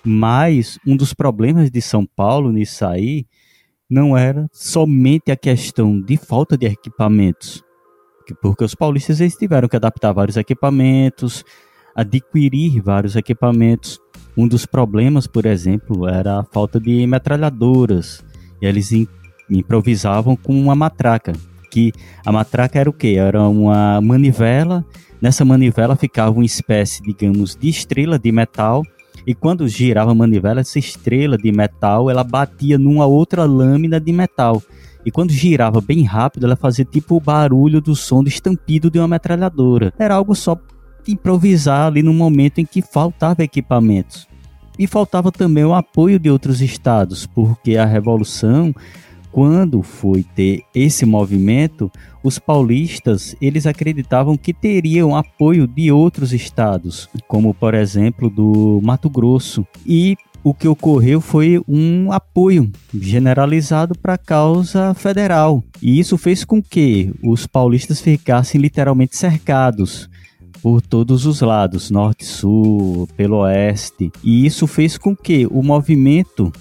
Mas 0.05 0.79
um 0.87 0.97
dos 0.97 1.15
problemas 1.15 1.71
de 1.71 1.81
São 1.81 2.05
Paulo 2.05 2.51
nisso 2.51 2.85
aí 2.85 3.25
não 3.89 4.17
era 4.17 4.49
somente 4.53 5.31
a 5.31 5.37
questão 5.37 6.01
de 6.01 6.17
falta 6.17 6.57
de 6.57 6.67
equipamentos, 6.67 7.63
porque 8.41 8.65
os 8.65 8.75
paulistas 8.75 9.21
eles 9.21 9.37
tiveram 9.37 9.69
que 9.69 9.77
adaptar 9.77 10.13
vários 10.13 10.37
equipamentos, 10.37 11.45
adquirir 11.95 12.81
vários 12.81 13.17
equipamentos. 13.17 14.01
Um 14.37 14.49
dos 14.49 14.65
problemas, 14.65 15.27
por 15.27 15.45
exemplo, 15.45 16.09
era 16.09 16.41
a 16.41 16.45
falta 16.45 16.81
de 16.81 17.07
metralhadoras. 17.07 18.25
E 18.63 18.67
eles 18.67 18.91
improvisavam 19.51 20.37
com 20.37 20.59
uma 20.59 20.75
matraca, 20.75 21.33
que 21.71 21.93
a 22.25 22.33
matraca 22.33 22.79
era 22.79 22.89
o 22.89 22.93
quê? 22.93 23.17
Era 23.19 23.43
uma 23.49 24.01
manivela 24.01 24.87
Nessa 25.23 25.45
manivela 25.45 25.95
ficava 25.95 26.33
uma 26.33 26.45
espécie, 26.45 27.01
digamos, 27.01 27.55
de 27.55 27.69
estrela 27.69 28.19
de 28.19 28.33
metal 28.33 28.83
e 29.25 29.37
quando 29.37 29.69
girava 29.69 30.11
a 30.11 30.15
manivela, 30.15 30.63
essa 30.63 30.81
estrela 30.81 31.39
de 31.39 31.53
metal, 31.53 32.11
ela 32.11 32.25
batia 32.25 32.77
numa 32.77 33.07
outra 33.07 33.45
lâmina 33.45 34.01
de 34.01 34.13
metal. 34.13 34.61
E 35.07 35.13
quando 35.13 35.31
girava 35.31 35.81
bem 35.81 36.03
rápido, 36.03 36.45
ela 36.45 36.57
fazia 36.57 36.85
tipo 36.85 37.15
o 37.15 37.21
barulho 37.21 37.81
do 37.81 37.95
som 37.95 38.21
do 38.21 38.29
estampido 38.29 38.91
de 38.91 38.99
uma 38.99 39.07
metralhadora. 39.07 39.95
Era 39.97 40.17
algo 40.17 40.35
só 40.35 40.59
improvisar 41.07 41.87
ali 41.87 42.03
no 42.03 42.13
momento 42.13 42.59
em 42.59 42.67
que 42.67 42.83
faltava 42.83 43.45
equipamentos. 43.45 44.27
E 44.79 44.87
faltava 44.87 45.31
também 45.31 45.65
o 45.65 45.75
apoio 45.75 46.19
de 46.19 46.31
outros 46.31 46.61
estados, 46.61 47.27
porque 47.27 47.77
a 47.77 47.85
revolução 47.85 48.75
quando 49.33 49.83
foi 49.83 50.23
ter 50.23 50.63
esse 50.75 51.07
movimento, 51.07 51.91
os 52.23 52.39
paulistas 52.39 53.35
eles 53.41 53.67
acreditavam 53.67 54.37
que 54.37 54.53
teriam 54.53 55.17
apoio 55.17 55.67
de 55.67 55.91
outros 55.91 56.35
estados, 56.35 57.09
como 57.27 57.55
por 57.55 57.73
exemplo 57.73 58.29
do 58.29 58.79
Mato 58.85 59.09
Grosso, 59.09 59.67
e 59.87 60.17
o 60.45 60.53
que 60.53 60.69
ocorreu 60.69 61.21
foi 61.21 61.63
um 61.67 62.13
apoio 62.13 62.71
generalizado 62.93 63.97
para 63.97 64.15
a 64.15 64.19
causa 64.19 64.93
federal. 64.93 65.65
E 65.81 65.99
isso 65.99 66.19
fez 66.19 66.45
com 66.45 66.61
que 66.61 67.13
os 67.23 67.47
paulistas 67.47 68.01
ficassem 68.01 68.61
literalmente 68.61 69.17
cercados 69.17 70.11
por 70.63 70.81
todos 70.81 71.27
os 71.27 71.41
lados, 71.41 71.91
norte, 71.91 72.25
sul, 72.25 73.09
pelo 73.17 73.39
oeste. 73.39 74.13
E 74.23 74.47
isso 74.47 74.67
fez 74.67 74.97
com 74.97 75.15
que 75.17 75.47
o 75.51 75.63
movimento, 75.63 76.53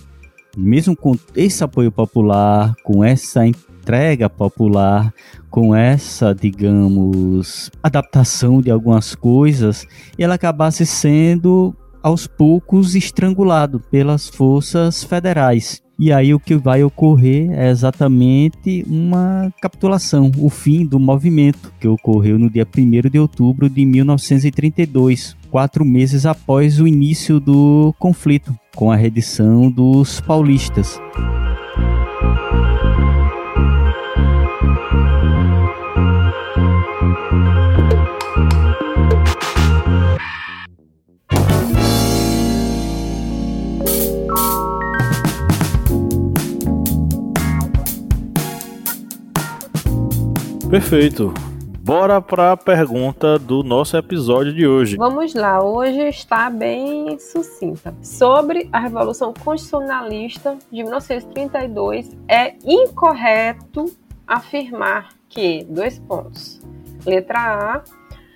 mesmo 0.58 0.96
com 0.96 1.16
esse 1.36 1.64
apoio 1.64 1.92
popular, 1.92 2.74
com 2.84 3.04
essa 3.04 3.46
entrega 3.46 4.28
popular, 4.28 5.14
com 5.50 5.76
essa, 5.76 6.34
digamos, 6.34 7.70
adaptação 7.84 8.62
de 8.62 8.72
algumas 8.72 9.14
coisas, 9.14 9.86
ele 10.18 10.34
acabasse 10.34 10.86
sendo 10.86 11.76
aos 12.02 12.26
poucos 12.26 12.96
estrangulado 12.96 13.80
pelas 13.80 14.28
forças 14.28 15.04
federais. 15.04 15.84
E 16.04 16.12
aí 16.12 16.34
o 16.34 16.40
que 16.40 16.56
vai 16.56 16.84
ocorrer 16.84 17.52
é 17.52 17.70
exatamente 17.70 18.84
uma 18.90 19.54
capitulação, 19.62 20.32
o 20.36 20.50
fim 20.50 20.84
do 20.84 21.00
movimento, 21.00 21.72
que 21.80 21.88
ocorreu 21.88 22.40
no 22.40 22.50
dia 22.50 22.66
1 22.66 23.08
de 23.08 23.20
outubro 23.20 23.70
de 23.70 23.86
1932, 23.86 25.38
quatro 25.52 25.86
meses 25.86 26.26
após 26.26 26.80
o 26.80 26.88
início 26.88 27.40
do 27.40 27.94
conflito, 28.00 28.52
com 28.76 28.92
a 28.92 28.96
redição 28.96 29.70
dos 29.70 30.20
paulistas. 30.22 31.00
Perfeito. 50.72 51.34
Bora 51.84 52.22
para 52.22 52.54
a 52.54 52.56
pergunta 52.56 53.38
do 53.38 53.62
nosso 53.62 53.98
episódio 53.98 54.54
de 54.54 54.66
hoje. 54.66 54.96
Vamos 54.96 55.34
lá, 55.34 55.62
hoje 55.62 56.00
está 56.08 56.50
bem 56.50 57.20
sucinta. 57.20 57.94
Sobre 58.02 58.70
a 58.72 58.80
Revolução 58.80 59.34
Constitucionalista 59.34 60.58
de 60.72 60.82
1932, 60.82 62.16
é 62.26 62.56
incorreto 62.64 63.94
afirmar 64.26 65.10
que, 65.28 65.66
dois 65.66 66.00
pontos. 66.00 66.62
Letra 67.06 67.40
A, 67.40 67.84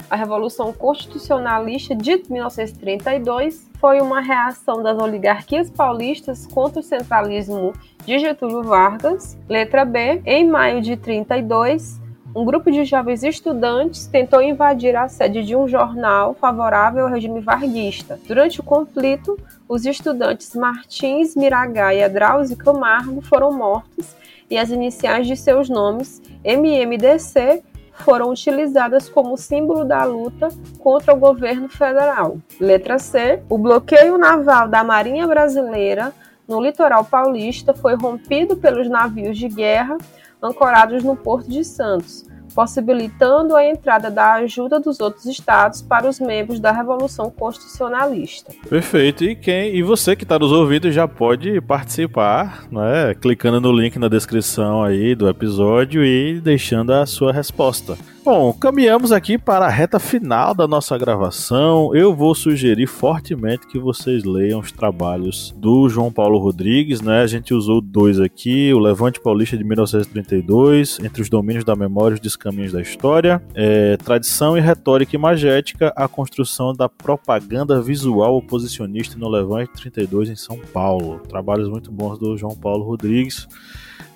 a 0.10 0.16
Revolução 0.18 0.74
Constitucionalista 0.74 1.96
de 1.96 2.22
1932 2.30 3.72
foi 3.80 4.02
uma 4.02 4.20
reação 4.20 4.84
das 4.84 5.02
oligarquias 5.02 5.70
paulistas 5.70 6.46
contra 6.46 6.82
o 6.82 6.84
centralismo 6.84 7.72
de 8.06 8.20
Getúlio 8.20 8.62
Vargas. 8.62 9.38
Letra 9.48 9.86
B, 9.86 10.22
em 10.26 10.46
maio 10.46 10.82
de 10.82 10.98
32, 10.98 12.04
um 12.36 12.44
grupo 12.44 12.70
de 12.70 12.84
jovens 12.84 13.24
estudantes 13.24 14.08
tentou 14.08 14.42
invadir 14.42 14.94
a 14.94 15.08
sede 15.08 15.42
de 15.42 15.56
um 15.56 15.70
jornal 15.70 16.34
favorável 16.34 17.06
ao 17.06 17.10
regime 17.10 17.40
varguista. 17.40 18.20
Durante 18.28 18.60
o 18.60 18.64
conflito, 18.64 19.40
os 19.70 19.86
estudantes 19.86 20.54
Martins 20.54 21.34
Miragá 21.34 21.94
e 21.94 22.08
Drauzio 22.10 22.58
Camargo 22.58 23.22
foram 23.22 23.54
mortos 23.54 24.14
e 24.50 24.58
as 24.58 24.70
iniciais 24.70 25.26
de 25.26 25.38
seus 25.38 25.70
nomes, 25.70 26.22
MMDC, 26.44 27.64
foram 27.94 28.32
utilizadas 28.32 29.08
como 29.08 29.38
símbolo 29.38 29.86
da 29.86 30.04
luta 30.04 30.50
contra 30.80 31.14
o 31.14 31.18
governo 31.18 31.70
federal. 31.70 32.38
Letra 32.60 33.00
C. 33.00 33.42
O 33.50 33.58
bloqueio 33.58 34.18
naval 34.18 34.68
da 34.68 34.84
Marinha 34.84 35.26
Brasileira 35.26 36.14
no 36.46 36.62
litoral 36.62 37.06
paulista 37.06 37.74
foi 37.74 37.96
rompido 37.96 38.58
pelos 38.58 38.90
navios 38.90 39.38
de 39.38 39.48
guerra 39.48 39.98
ancorados 40.46 41.04
no 41.04 41.16
Porto 41.16 41.50
de 41.50 41.64
Santos, 41.64 42.26
possibilitando 42.54 43.56
a 43.56 43.66
entrada 43.66 44.10
da 44.10 44.36
ajuda 44.36 44.80
dos 44.80 45.02
outros 45.02 45.26
estados 45.26 45.82
para 45.82 46.08
os 46.08 46.20
membros 46.20 46.60
da 46.60 46.72
Revolução 46.72 47.30
Constitucionalista. 47.30 48.54
Perfeito. 48.70 49.26
E 49.26 49.36
quem 49.36 49.76
e 49.76 49.84
você 49.84 50.16
que 50.16 50.24
está 50.24 50.40
nos 50.40 50.52
ouvindo 50.52 50.90
já 50.92 51.08
pode 51.08 51.60
participar, 51.62 52.64
né? 52.72 53.14
Clicando 53.20 53.60
no 53.60 53.74
link 53.74 54.00
na 54.00 54.08
descrição 54.08 54.84
aí 54.84 55.14
do 55.14 55.28
episódio 55.28 56.06
e 56.06 56.40
deixando 56.40 56.94
a 56.94 57.06
sua 57.06 57.34
resposta. 57.34 57.98
Bom, 58.26 58.52
caminhamos 58.52 59.12
aqui 59.12 59.38
para 59.38 59.68
a 59.68 59.70
reta 59.70 60.00
final 60.00 60.56
da 60.56 60.68
nossa 60.68 60.98
gravação. 60.98 61.96
Eu 61.96 62.16
vou 62.16 62.34
sugerir 62.34 62.88
fortemente 62.88 63.68
que 63.68 63.78
vocês 63.78 64.24
leiam 64.24 64.62
os 64.62 64.72
trabalhos 64.72 65.54
do 65.56 65.88
João 65.88 66.12
Paulo 66.12 66.40
Rodrigues, 66.40 67.02
né? 67.02 67.22
A 67.22 67.28
gente 67.28 67.54
usou 67.54 67.80
dois 67.80 68.20
aqui: 68.20 68.74
O 68.74 68.80
Levante 68.80 69.22
Paulista 69.22 69.56
de 69.56 69.64
1932, 69.64 70.98
Entre 71.04 71.22
os 71.22 71.30
Domínios 71.30 71.64
da 71.64 71.76
Memória 71.76 72.16
e 72.16 72.16
os 72.16 72.20
Descaminhos 72.20 72.72
da 72.72 72.82
História, 72.82 73.44
é, 73.54 73.96
Tradição 73.98 74.58
e 74.58 74.60
Retórica 74.60 75.16
Imagética, 75.16 75.94
a 75.96 76.08
construção 76.08 76.74
da 76.74 76.90
propaganda 76.90 77.80
visual 77.80 78.38
oposicionista 78.38 79.20
no 79.20 79.30
Levante 79.30 79.74
32 79.74 80.32
em 80.32 80.36
São 80.36 80.58
Paulo. 80.74 81.20
Trabalhos 81.30 81.70
muito 81.70 81.92
bons 81.92 82.18
do 82.18 82.36
João 82.36 82.56
Paulo 82.56 82.86
Rodrigues. 82.86 83.48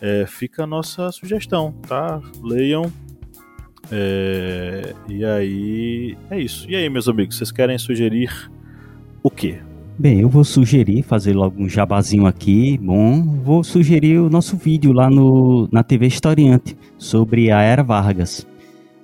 É, 0.02 0.26
fica 0.26 0.64
a 0.64 0.68
nossa 0.68 1.12
sugestão, 1.12 1.76
tá? 1.88 2.20
Leiam 2.42 2.92
é, 3.92 4.94
e 5.08 5.26
aí 5.26 6.18
é 6.30 6.40
isso. 6.40 6.70
E 6.70 6.76
aí, 6.76 6.90
meus 6.90 7.08
amigos, 7.08 7.38
vocês 7.38 7.52
querem 7.52 7.78
sugerir 7.78 8.50
o 9.24 9.30
quê? 9.30 9.60
Bem, 9.98 10.22
eu 10.22 10.30
vou 10.30 10.46
sugerir, 10.46 11.04
fazer 11.04 11.34
logo 11.34 11.62
um 11.62 11.68
jabazinho 11.68 12.26
aqui, 12.26 12.78
bom, 12.78 13.22
vou 13.44 13.66
sugerir 13.66 14.18
o 14.20 14.30
nosso 14.30 14.56
vídeo 14.56 14.94
lá 14.94 15.10
no, 15.10 15.68
na 15.74 15.84
TV 15.84 16.08
Historiante 16.08 16.78
sobre 16.98 17.52
a 17.52 17.62
Era 17.62 17.84
Vargas. 17.84 18.48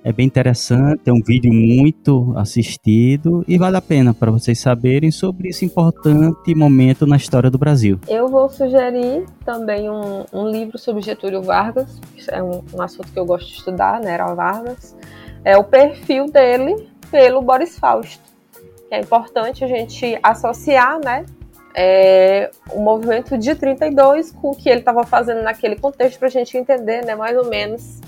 É 0.06 0.12
bem 0.12 0.24
interessante, 0.24 1.00
é 1.04 1.12
um 1.12 1.20
vídeo 1.20 1.52
muito 1.52 2.32
assistido 2.36 3.44
e 3.48 3.58
vale 3.58 3.76
a 3.76 3.82
pena 3.82 4.14
para 4.14 4.30
vocês 4.30 4.56
saberem 4.60 5.10
sobre 5.10 5.48
esse 5.48 5.64
importante 5.64 6.54
momento 6.54 7.04
na 7.04 7.16
história 7.16 7.50
do 7.50 7.58
Brasil. 7.58 7.98
Eu 8.06 8.28
vou 8.28 8.48
sugerir 8.48 9.26
também 9.44 9.90
um, 9.90 10.24
um 10.32 10.48
livro 10.48 10.78
sobre 10.78 11.02
Getúlio 11.02 11.42
Vargas, 11.42 12.00
é 12.28 12.40
um, 12.40 12.62
um, 12.72 12.80
assunto 12.80 13.10
que 13.10 13.18
eu 13.18 13.26
gosto 13.26 13.48
de 13.48 13.54
estudar, 13.54 13.98
né, 13.98 14.12
era 14.12 14.32
Vargas. 14.32 14.94
É 15.44 15.58
o 15.58 15.64
perfil 15.64 16.30
dele 16.30 16.88
pelo 17.10 17.42
Boris 17.42 17.76
Fausto. 17.76 18.22
É 18.88 19.00
importante 19.00 19.64
a 19.64 19.66
gente 19.66 20.16
associar, 20.22 21.00
né, 21.04 21.26
é, 21.74 22.48
o 22.70 22.80
movimento 22.80 23.36
de 23.36 23.56
32 23.56 24.30
com 24.30 24.50
o 24.50 24.54
que 24.54 24.68
ele 24.68 24.78
estava 24.78 25.02
fazendo 25.02 25.42
naquele 25.42 25.74
contexto 25.74 26.20
para 26.20 26.28
a 26.28 26.30
gente 26.30 26.56
entender, 26.56 27.04
né, 27.04 27.16
mais 27.16 27.36
ou 27.36 27.46
menos 27.46 28.00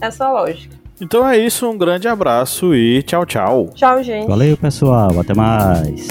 essa 0.00 0.30
lógica. 0.30 0.79
Então 1.00 1.26
é 1.26 1.38
isso, 1.38 1.68
um 1.68 1.78
grande 1.78 2.06
abraço 2.06 2.74
e 2.74 3.02
tchau, 3.02 3.24
tchau. 3.24 3.70
Tchau, 3.74 4.02
gente. 4.02 4.28
Valeu, 4.28 4.56
pessoal. 4.56 5.18
Até 5.18 5.32
mais. 5.34 6.08